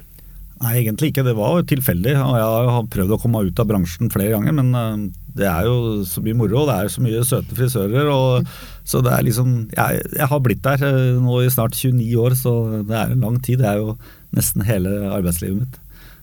[0.57, 1.25] Nei, egentlig ikke.
[1.27, 2.13] Det var tilfeldig.
[2.17, 5.01] Jeg har prøvd å komme ut av bransjen flere ganger, men eh,
[5.37, 8.09] det er jo så mye moro, det er så mye søte frisører.
[8.09, 8.47] Og,
[8.89, 12.37] så det er liksom jeg, jeg, har blitt der eh, nå i snart 29 år,
[12.39, 13.61] så det er en lang tid.
[13.61, 13.97] Det er jo
[14.37, 15.77] nesten hele arbeidslivet mitt.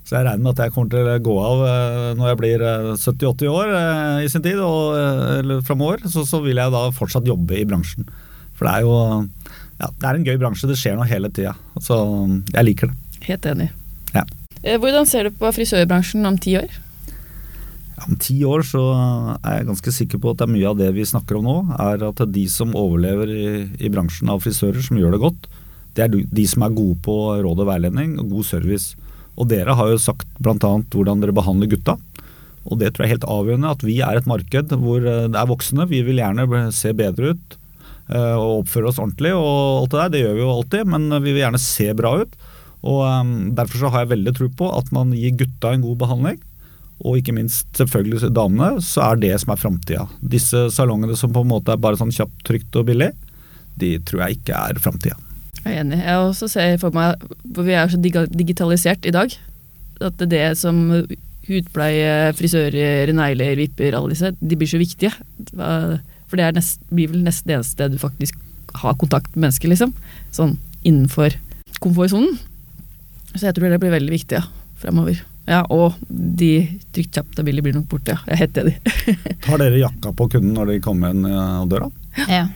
[0.05, 2.65] Så jeg regner med at jeg kommer til å gå av eh, når jeg blir
[3.01, 3.75] 70-80 år
[4.25, 4.99] i sin tid, og,
[5.41, 6.05] eller framover.
[6.13, 8.09] Så, så vil jeg da fortsatt jobbe i bransjen.
[8.55, 8.99] For det er jo
[9.81, 11.55] ja, det er en gøy bransje, det skjer noe hele tida.
[11.83, 11.99] Så
[12.53, 13.21] jeg liker det.
[13.27, 13.71] Helt enig.
[14.15, 14.25] Ja.
[14.63, 16.79] Eh, hvordan ser du på frisørbransjen om ti år?
[17.95, 18.83] Ja, om ti år så
[19.41, 21.57] er jeg ganske sikker på at det er mye av det vi snakker om nå,
[21.79, 23.47] er at de som overlever i,
[23.79, 25.49] i bransjen av frisører, som gjør det godt.
[25.95, 28.99] Det er de som er gode på råd og veiledning og god service.
[29.35, 30.57] Og dere har jo sagt bl.a.
[30.61, 31.97] hvordan dere behandler gutta.
[32.65, 35.41] Og det tror jeg er helt avgjørende, at vi er et marked hvor eh, det
[35.41, 35.89] er voksne.
[35.91, 37.59] Vi vil gjerne se bedre ut
[38.09, 40.13] eh, og oppføre oss ordentlig og alt det der.
[40.15, 42.39] Det gjør vi jo alltid, men vi vil gjerne se bra ut.
[42.85, 46.41] Og Derfor så har jeg veldig tro på at man gir gutta en god behandling.
[47.05, 50.07] Og ikke minst selvfølgelig damene, så er det som er framtida.
[50.21, 53.11] Disse salongene som på en måte er bare sånn kjapt, trygt og billig,
[53.81, 55.19] de tror jeg ikke er framtida.
[55.65, 56.01] Jeg er enig.
[56.05, 57.23] Jeg også ser for meg,
[57.55, 59.33] for Vi er så digitalisert i dag,
[60.01, 60.81] at det er det som
[61.49, 65.13] hudpleie, frisører, negler, vipper, alle disse, de blir så viktige.
[65.55, 68.39] For det nest, blir vel nesten det eneste du faktisk
[68.81, 69.93] har kontakt med mennesker, liksom.
[70.35, 71.37] Sånn innenfor
[71.85, 72.39] komfortsonen.
[73.35, 74.45] Så jeg tror det blir veldig viktig ja,
[74.81, 75.21] fremover.
[75.45, 78.23] Ja, og de trygt og billig blir nok borte, ja.
[78.29, 78.77] Jeg er helt enig.
[79.45, 81.91] Tar dere jakka på kunden når de kommer inn eh, døra?
[82.31, 82.47] Ja.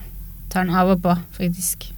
[0.49, 1.91] Tar den av og på, faktisk.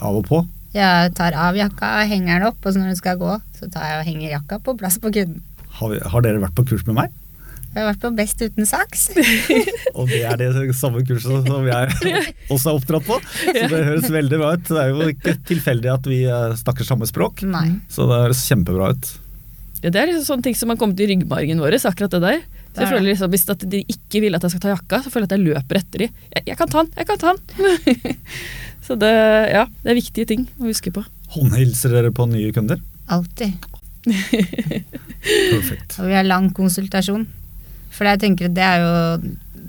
[0.00, 0.42] Av og på?
[0.74, 3.70] Ja, jeg tar av jakka, henger den opp, og så når du skal gå, så
[3.72, 5.40] tar jeg og henger jakka på plass på kunden.
[5.80, 7.16] Har, vi, har dere vært på kurs med meg?
[7.70, 9.02] Jeg har vært på Best uten saks.
[9.98, 13.18] og det er det samme kurset som jeg også er oppdratt på.
[13.46, 14.64] Så det høres veldig bra ut.
[14.66, 17.44] Det er jo ikke tilfeldig at vi eh, snakker samme språk.
[17.46, 17.68] Nei.
[17.90, 19.12] Så det høres kjempebra ut.
[19.84, 22.42] Ja, det er liksom sånne ting som har kommet i ryggmargen vår, akkurat det der.
[22.70, 25.26] Så jeg føler liksom, Hvis de ikke vil at jeg skal ta jakka, så føler
[25.26, 26.18] jeg at jeg løper etter dem.
[26.34, 28.18] Jeg, jeg kan ta den, jeg kan ta den!
[28.84, 29.10] så det,
[29.52, 31.04] ja, det er viktige ting å huske på.
[31.34, 32.80] Håndhilser dere på nye kunder?
[33.10, 33.68] Alltid.
[34.06, 35.98] Perfekt.
[36.00, 37.26] Og vi har lang konsultasjon.
[37.94, 38.92] For jeg tenker at det er jo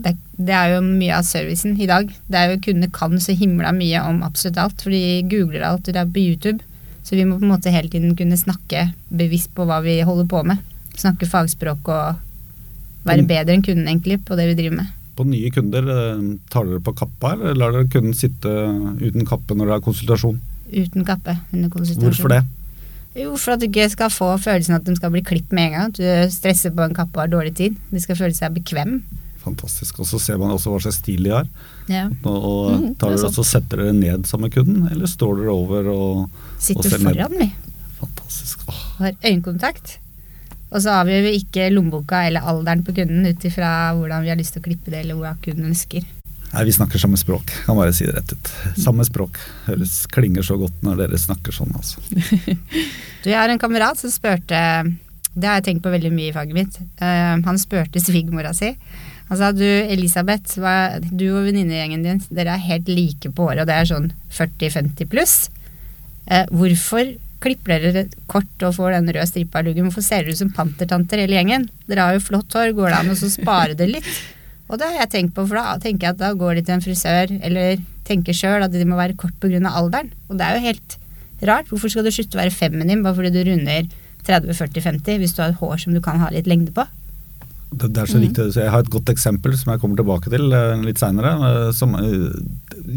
[0.01, 2.09] det, det, er jo mye av servicen i dag.
[2.09, 5.85] Det er jo Kundene kan så himla mye om absolutt alt, for de googler alt,
[5.85, 6.65] og det er på YouTube.
[7.03, 10.29] Så vi må på en måte hele tiden kunne snakke bevisst på hva vi holder
[10.29, 10.61] på med.
[10.97, 14.97] Snakke fagspråk og være bedre enn kunden egentlig på det vi driver med.
[15.17, 18.49] På nye kunder, eh, tar dere på kappa, eller lar dere kunden sitte
[19.01, 20.41] uten kappe når det er konsultasjon?
[20.71, 22.07] Uten kappe under konsultasjon.
[22.09, 22.43] Hvorfor det?
[23.19, 25.73] Jo, for at du ikke skal få følelsen at de skal bli klippet med en
[25.75, 25.89] gang.
[25.91, 27.75] At du stresser på en kappe og har dårlig tid.
[27.91, 29.01] De skal føle seg bekvem.
[29.41, 29.99] Fantastisk.
[29.99, 31.49] Og så ser man også hva slags stil de har.
[31.91, 32.05] Ja.
[32.23, 35.91] Og, mm, tar dere også setter dere ned sammen med kunden, eller står dere over
[35.91, 37.49] og Sitter og foran, vi.
[37.99, 38.63] Fantastisk.
[38.69, 38.81] Åh.
[39.01, 39.97] Har øyekontakt.
[40.71, 44.39] Og så avgjør vi ikke lommeboka eller alderen på kunden ut ifra hvordan vi har
[44.39, 46.05] lyst til å klippe det, eller hva kunden ønsker.
[46.51, 47.51] Nei, vi snakker samme språk.
[47.65, 48.49] Kan bare si det rett ut.
[48.79, 49.39] Samme språk.
[49.67, 52.03] Høres klinger så godt når dere snakker sånn, altså.
[53.21, 56.35] Du, jeg har en kamerat som spurte Det har jeg tenkt på veldig mye i
[56.35, 56.79] faget mitt.
[56.99, 58.73] Uh, han spurte svigermora si.
[59.29, 63.61] Han sa du Elisabeth, hva, du og venninnegjengen din, dere er helt like på året,
[63.63, 65.35] og det er sånn 40-50 pluss.
[66.25, 69.87] Uh, hvorfor klipper dere kort og får den røde stripa i luggen?
[69.89, 71.67] Hvorfor ser dere ut som pantertanter hele gjengen?
[71.89, 74.11] Dere har jo flott hår, går det an å så spare det litt?
[74.71, 76.77] Og det har jeg tenkt på, for da tenker jeg at da går de til
[76.77, 79.59] en frisør, eller tenker sjøl at de må være kort pga.
[79.67, 80.13] alderen.
[80.29, 80.97] Og det er jo helt
[81.49, 81.67] rart.
[81.67, 83.89] Hvorfor skal du slutte å være feminin bare fordi du runder
[84.27, 86.85] 30-40-50 hvis du har et hår som du kan ha litt lengde på?
[87.71, 88.47] Det, det er så riktig.
[88.53, 91.95] Så jeg har et godt eksempel som jeg kommer tilbake til eh, litt seinere, som
[91.99, 92.31] eh,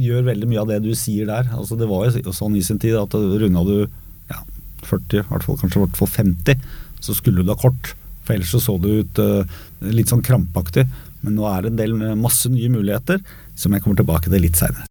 [0.05, 1.51] gjør veldig mye av det du sier der.
[1.55, 3.77] Altså, det var jo sånn i sin tid at runda du
[4.89, 6.69] 40, i hvert fall, kanskje i hvert fall 50,
[7.05, 7.95] så skulle du ha kort.
[8.25, 9.45] For ellers så så du ut uh,
[9.85, 10.87] litt sånn krampaktig.
[11.25, 13.21] Men nå er det en del med masse nye muligheter
[13.57, 14.89] som jeg kommer tilbake til litt seinere.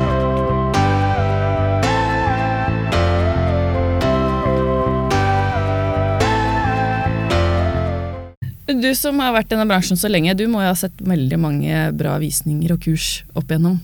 [8.84, 11.38] Du som har vært i denne bransjen så lenge, du må jo ha sett veldig
[11.40, 13.78] mange bra visninger og kurs opp igjennom.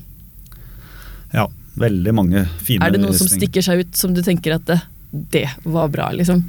[1.36, 1.46] Ja,
[1.80, 2.88] veldig mange fine visninger.
[2.88, 4.80] Er det noe som stikker seg ut, som du tenker at det,
[5.12, 6.44] det var bra, liksom?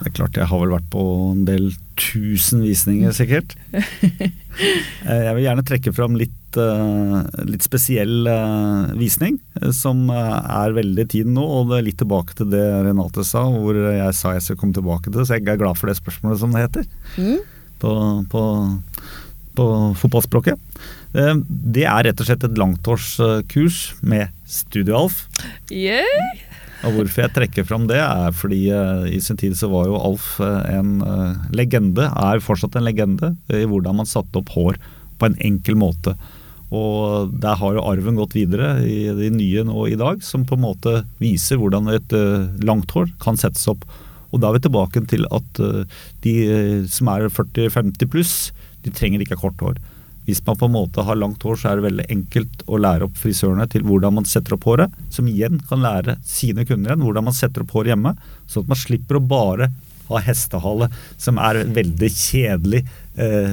[0.00, 1.02] Det er klart jeg har vel vært på
[1.34, 1.66] en del
[2.00, 3.56] tusen visninger, sikkert.
[4.60, 9.38] Eh, jeg vil gjerne trekke fram litt, eh, litt spesiell eh, visning,
[9.72, 11.44] som er veldig i tiden nå.
[11.46, 14.76] Og det er litt tilbake til det Renate sa, hvor jeg sa jeg skulle komme
[14.76, 15.28] tilbake til det.
[15.30, 16.90] Så jeg er glad for det spørsmålet, som det heter.
[17.80, 17.94] På,
[18.34, 18.44] på,
[19.56, 19.70] på
[20.02, 20.84] fotballspråket.
[21.14, 25.24] Det er rett og slett et langtårskurs med Studio Alf.
[25.72, 26.50] Yeah.
[26.80, 30.00] Og hvorfor jeg trekker fram det, er fordi eh, i sin tid så var jo
[30.00, 34.78] Alf eh, en eh, legende, er fortsatt en legende, i hvordan man satte opp hår
[35.20, 36.16] på en enkel måte.
[36.72, 40.56] Og der har jo arven gått videre i de nye nå i dag, som på
[40.56, 42.14] en måte viser hvordan et
[42.62, 43.82] langt hår kan settes opp.
[44.30, 45.60] Og da er vi tilbake til at
[46.22, 46.34] de
[46.86, 48.34] som er 40-50 pluss,
[48.86, 49.82] de trenger ikke kort hår.
[50.30, 53.08] Hvis man på en måte har langt hår, så er det veldig enkelt å lære
[53.08, 57.02] opp frisørene til hvordan man setter opp håret, som igjen kan lære sine kunder igjen
[57.02, 58.14] hvordan man setter opp hår hjemme,
[58.46, 59.72] sånn at man slipper å bare
[60.10, 60.88] ha hestehale,
[61.18, 62.82] som er en veldig kjedelig
[63.20, 63.52] eh,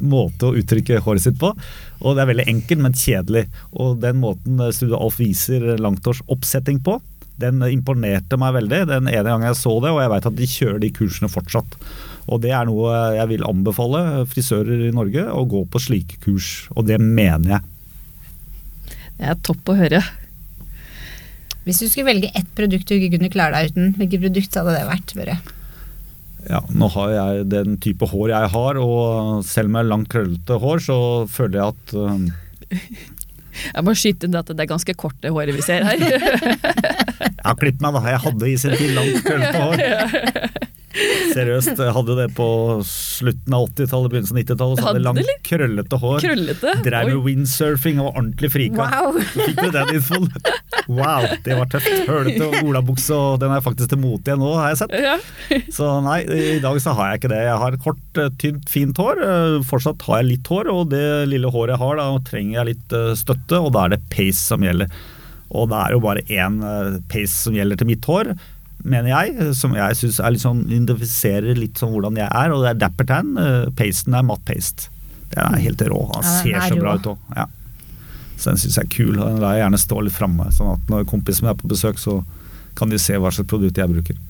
[0.00, 1.52] måte å uttrykke håret sitt på.
[2.00, 3.44] Og det er veldig enkelt, men kjedelig.
[3.76, 6.98] Og den måten eh, Studio Alf viser langhårs oppsetting på,
[7.38, 10.52] den imponerte meg veldig den ene gangen jeg så det, og jeg vet at de
[10.52, 11.76] kjører de kursene fortsatt.
[12.28, 16.68] Og det er noe jeg vil anbefale frisører i Norge å gå på slike kurs,
[16.76, 18.96] og det mener jeg.
[19.18, 20.02] Det er topp å høre.
[21.66, 24.76] Hvis du skulle velge ett produkt du ikke kunne klare deg uten, hvilket produkt hadde
[24.76, 25.14] det vært?
[25.18, 25.38] Børre?
[26.48, 30.84] Ja, nå har jeg den type hår jeg har, og selv med langt krøllete hår,
[30.84, 30.98] så
[31.28, 33.06] føler jeg at uh...
[33.58, 35.98] Jeg må skyte inn at det er ganske kort det håret vi ser her.
[37.44, 38.04] Jeg klipp meg, da.
[38.14, 40.58] Jeg hadde i sin tid langt krøllete hår.
[40.98, 42.46] Seriøst, jeg hadde det på
[42.86, 44.80] slutten av 80-tallet, begynnelsen av 90-tallet.
[44.80, 46.16] Så hadde Hadde langt, krøllete hår.
[46.24, 46.72] Krøllete.
[46.86, 48.86] Drev med windsurfing og var ordentlig frika.
[48.88, 49.18] Wow!
[49.36, 50.26] Fikk du den infoen.
[50.88, 51.90] Wow, det var tøft.
[52.08, 54.96] Hølete og olabukse, og den er faktisk til mote igjen nå, har jeg sett.
[54.98, 55.16] Ja.
[55.74, 56.18] Så nei,
[56.56, 57.42] i dag så har jeg ikke det.
[57.46, 59.22] Jeg har kort, eh, tynt, fint hår.
[59.28, 62.70] Eh, Fortsatt har jeg litt hår, og det lille håret jeg har, da trenger jeg
[62.72, 64.90] litt eh, støtte, og da er det pace som gjelder.
[65.48, 68.34] Og det er jo bare én eh, pace som gjelder til mitt hår,
[68.88, 72.82] mener jeg, som jeg syns sånn, identifiserer litt sånn hvordan jeg er, og det er
[72.84, 73.32] dapper tan.
[73.40, 74.90] Eh, Pasten er matt paste.
[75.32, 76.02] Den er helt rå.
[76.14, 77.32] Han ser er så bra ut òg.
[77.36, 77.48] Ja.
[78.38, 79.16] Så den syns jeg er kul.
[79.18, 81.70] og Den lar jeg gjerne stå litt framme, sånn at når kompisen min er på
[81.70, 82.20] besøk, så
[82.78, 84.20] kan de se hva slags produkt jeg bruker.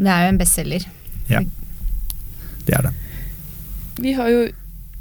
[0.00, 0.86] Det er jo en bestselger.
[1.28, 1.42] Ja.
[2.64, 2.94] Det er det.
[4.00, 4.46] Vi har jo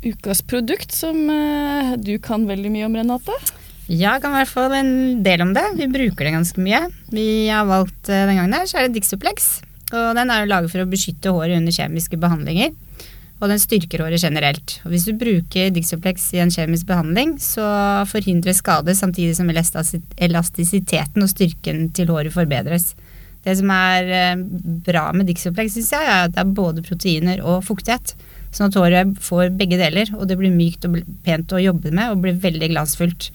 [0.04, 3.36] ukas produkt, som eh, du kan veldig mye om, Renate.
[3.89, 4.91] Jeg kan i hvert fall en
[5.25, 5.65] del om det.
[5.80, 6.84] Vi bruker det ganske mye.
[7.10, 9.49] Vi har valgt eh, den gangen her, så er det Dixoplex.
[9.89, 12.75] Og den er jo laget for å beskytte håret under kjemiske behandlinger.
[13.40, 14.75] Og den styrker håret generelt.
[14.83, 17.65] Og hvis du bruker Dixoplex i en kjemisk behandling, så
[18.12, 22.92] forhindres skade samtidig som elastisiteten og styrken til håret forbedres.
[23.42, 24.46] Det som er eh,
[24.85, 28.13] bra med Dixoplex, syns jeg, er at det er både proteiner og fuktighet.
[28.54, 32.13] Sånn at håret får begge deler, og det blir mykt og pent å jobbe med
[32.13, 33.31] og blir veldig glansfullt.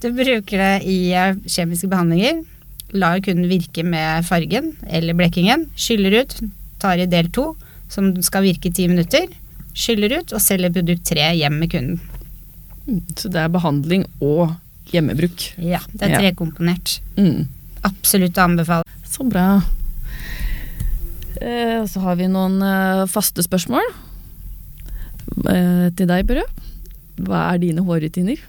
[0.00, 2.40] Du bruker det i eh, kjemiske behandlinger.
[2.96, 5.66] Lar kunden virke med fargen eller blekkingen.
[5.78, 6.32] Skyller ut,
[6.82, 7.52] tar i del to,
[7.92, 9.28] som skal virke i ti minutter.
[9.76, 12.00] Skyller ut og selger produkt tre hjem med kunden.
[12.88, 14.56] Mm, Så det er behandling og
[14.90, 15.50] hjemmebruk.
[15.62, 16.96] Ja, det er trekomponert.
[17.20, 17.44] Mm.
[17.86, 18.96] Absolutt å anbefale.
[19.06, 19.60] Så bra.
[21.40, 23.84] Eh, så har vi noen eh, faste spørsmål
[25.40, 26.42] til deg, Børre.
[27.22, 28.40] Hva er dine hårrutiner?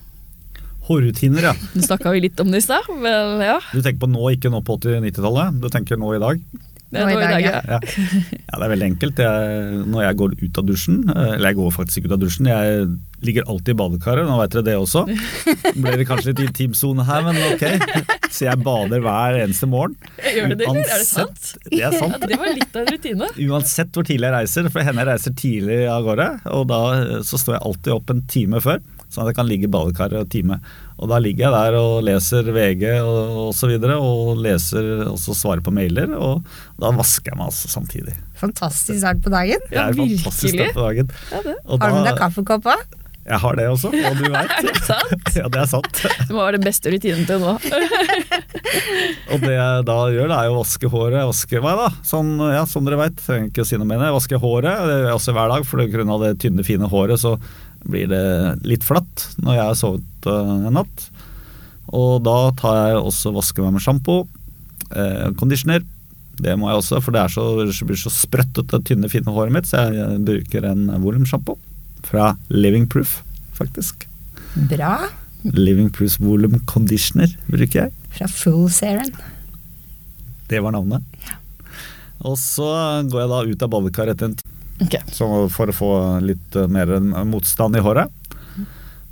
[0.87, 1.53] Hårrutiner, ja.
[1.75, 3.59] Nå snakka vi litt om det i stad, men ja.
[3.71, 5.61] Du tenker på nå, ikke nå på 80-90-tallet.
[5.61, 6.41] Du tenker nå i dag.
[6.91, 7.51] Det er Nå i dag, ja.
[7.63, 7.77] ja.
[7.77, 7.77] Ja.
[8.35, 9.19] ja, det er veldig enkelt.
[9.23, 12.23] Jeg, når jeg går ut av dusjen, eh, eller jeg går faktisk ikke ut av
[12.25, 12.89] dusjen, jeg
[13.23, 15.05] ligger alltid i badekaret, nå vet dere det også.
[15.77, 17.63] Ble det kanskje litt intimsone her, men ok.
[18.33, 19.95] Så jeg bader hver eneste morgen.
[20.19, 20.83] Gjør det det, eller?
[20.83, 21.53] Er det sant?
[21.69, 22.27] Det er Ja, sant.
[22.27, 23.29] det var litt av en rutine.
[23.47, 26.27] Uansett hvor tidlig jeg reiser, for henne reiser tidlig av gårde,
[26.57, 29.49] og da eh, så står jeg alltid opp en time før, sånn at jeg kan
[29.49, 30.57] ligge i badekaret en time.
[31.01, 35.35] Og da ligger jeg der og leser VG og, og så videre, og leser også
[35.37, 36.47] svarer på mailer, og
[36.81, 38.15] da vasker jeg meg altså samtidig.
[38.41, 39.61] Fantastisk start på dagen.
[39.69, 40.71] Jeg Ja, er fantastisk virkelig.
[40.71, 41.13] start på dagen.
[41.35, 41.55] Ja, det.
[41.69, 42.97] Har du med deg kaffekopp òg?
[43.21, 44.49] Jeg har det også, og du veit.
[44.57, 45.27] Er det sant?
[45.37, 45.99] Ja, det er sant.
[46.27, 47.51] Det må være den beste rutinen til nå.
[49.31, 51.19] Og det jeg da gjør, det er jo å vaske håret.
[51.29, 51.89] Vaske meg, da.
[52.07, 54.01] Sånn, ja, som dere veit, trenger ikke å si noe mer.
[54.09, 57.21] Jeg vasker håret, det gjør jeg også hver dag, for av det tynne, fine håret
[57.21, 57.35] så
[57.87, 58.25] blir det
[58.67, 61.07] litt flatt når jeg har sovet øh, en natt.
[61.91, 64.21] Og da tar jeg også vasker meg med sjampo,
[64.95, 65.83] eh, conditioner.
[66.41, 69.67] Det må jeg også, for det, så, det blir så sprøttete, tynne, fine håret mitt,
[69.69, 71.57] så jeg, bruker en volumsjampo
[72.07, 73.19] fra Living Proof,
[73.57, 74.07] faktisk.
[74.71, 74.95] Bra.
[75.43, 77.93] Living Proof Volum Conditioner bruker jeg.
[78.15, 79.13] Fra Full Seren.
[80.51, 81.05] Det var navnet.
[82.27, 82.67] Og så
[83.09, 84.50] går jeg da ut av badekaret etter en
[84.81, 85.13] time Ok.
[85.13, 85.91] så- for å få
[86.25, 86.87] litt eh, mer
[87.25, 88.09] motstand i håret.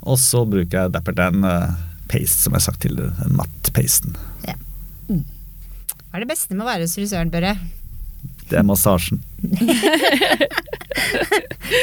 [0.03, 1.69] Og så bruker jeg Dapper Dan eh,
[2.09, 3.13] paste, som jeg har sagt tidligere.
[3.21, 4.15] Den matt-pasten.
[6.09, 7.51] Hva er det beste med å være hos frisøren, Børre?
[8.49, 9.19] Det er massasjen.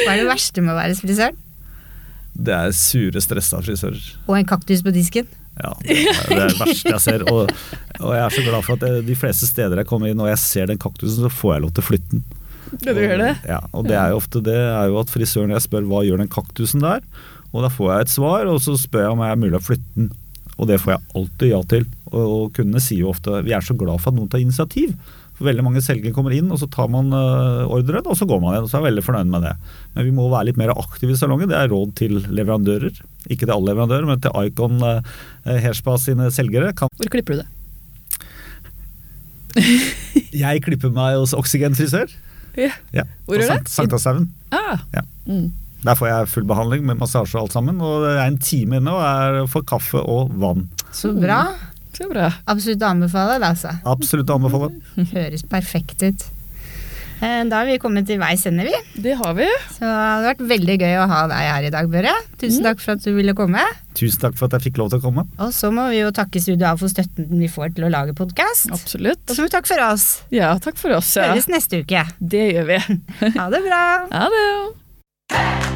[0.03, 1.37] Hva er det verste med å være hos frisøren?
[2.37, 4.03] Det er sure, stressa frisører.
[4.27, 5.29] Og en kaktus på disken?
[5.57, 7.23] Ja, det er det er det verste jeg ser.
[7.33, 7.53] Og,
[8.03, 10.43] og jeg er så glad for at de fleste steder jeg kommer inn og jeg
[10.43, 12.27] ser den kaktusen, så får jeg lov til å flytte den.
[12.83, 13.33] Det å gjøre det?
[13.49, 16.23] Ja, og det er jo ofte det er jo at frisøren jeg spør hva gjør
[16.23, 17.05] den kaktusen der,
[17.53, 19.67] og da får jeg et svar, og så spør jeg om jeg er mulig å
[19.67, 20.11] flytte den.
[20.57, 21.87] Og det får jeg alltid ja til.
[22.11, 24.95] Og, og kundene sier jo ofte vi er så glad for at noen tar initiativ.
[25.37, 28.41] For veldig mange selgere kommer inn, og så tar man uh, ordren, og så går
[28.41, 28.65] man igjen.
[28.65, 29.53] Og så er jeg veldig fornøyd med det.
[29.93, 31.51] Men vi må være litt mer aktive i salongen.
[31.51, 33.03] Det er råd til leverandører.
[33.29, 36.73] Ikke til alle leverandører, men til Icon uh, Hairspa sine selgere.
[36.79, 37.51] Kan Hvor klipper du det?
[40.45, 42.09] jeg klipper meg hos Oksygen frisør?
[42.57, 42.73] Ja.
[42.95, 43.69] Ja, Hvor er det?
[43.71, 44.31] Sankthanshaugen.
[44.55, 44.83] Ah.
[44.95, 45.03] Ja.
[45.27, 45.53] Mm.
[45.87, 47.81] Der får jeg full behandling med massasje og alt sammen.
[47.85, 50.69] Og det er en time inne og er for kaffe og vann.
[50.97, 51.43] Så bra.
[51.97, 52.31] Så bra.
[52.51, 53.73] Absolutt å anbefale det, altså.
[53.89, 54.73] Absolutt å anbefale.
[55.15, 56.27] Høres perfekt ut.
[57.23, 58.75] Eh, Da har vi kommet til veis ende, vi.
[59.03, 59.47] Det har vi.
[59.73, 62.13] Så det har vært veldig gøy å ha deg her i dag, Børre.
[62.41, 63.63] Tusen takk for at du ville komme.
[63.97, 65.25] Tusen takk for at jeg fikk lov til å komme.
[65.41, 68.13] Og så må vi jo takke Studio A for støtten vi får til å lage
[68.19, 68.69] podkast.
[68.75, 69.23] Absolutt.
[69.31, 70.07] Og så må vi takke for oss.
[70.35, 71.15] Ja, takk for oss.
[71.17, 71.31] Ja.
[71.33, 72.05] Høres neste uke.
[72.21, 72.83] Det gjør vi.
[73.41, 73.83] Ha det bra.
[74.13, 75.76] Ha det.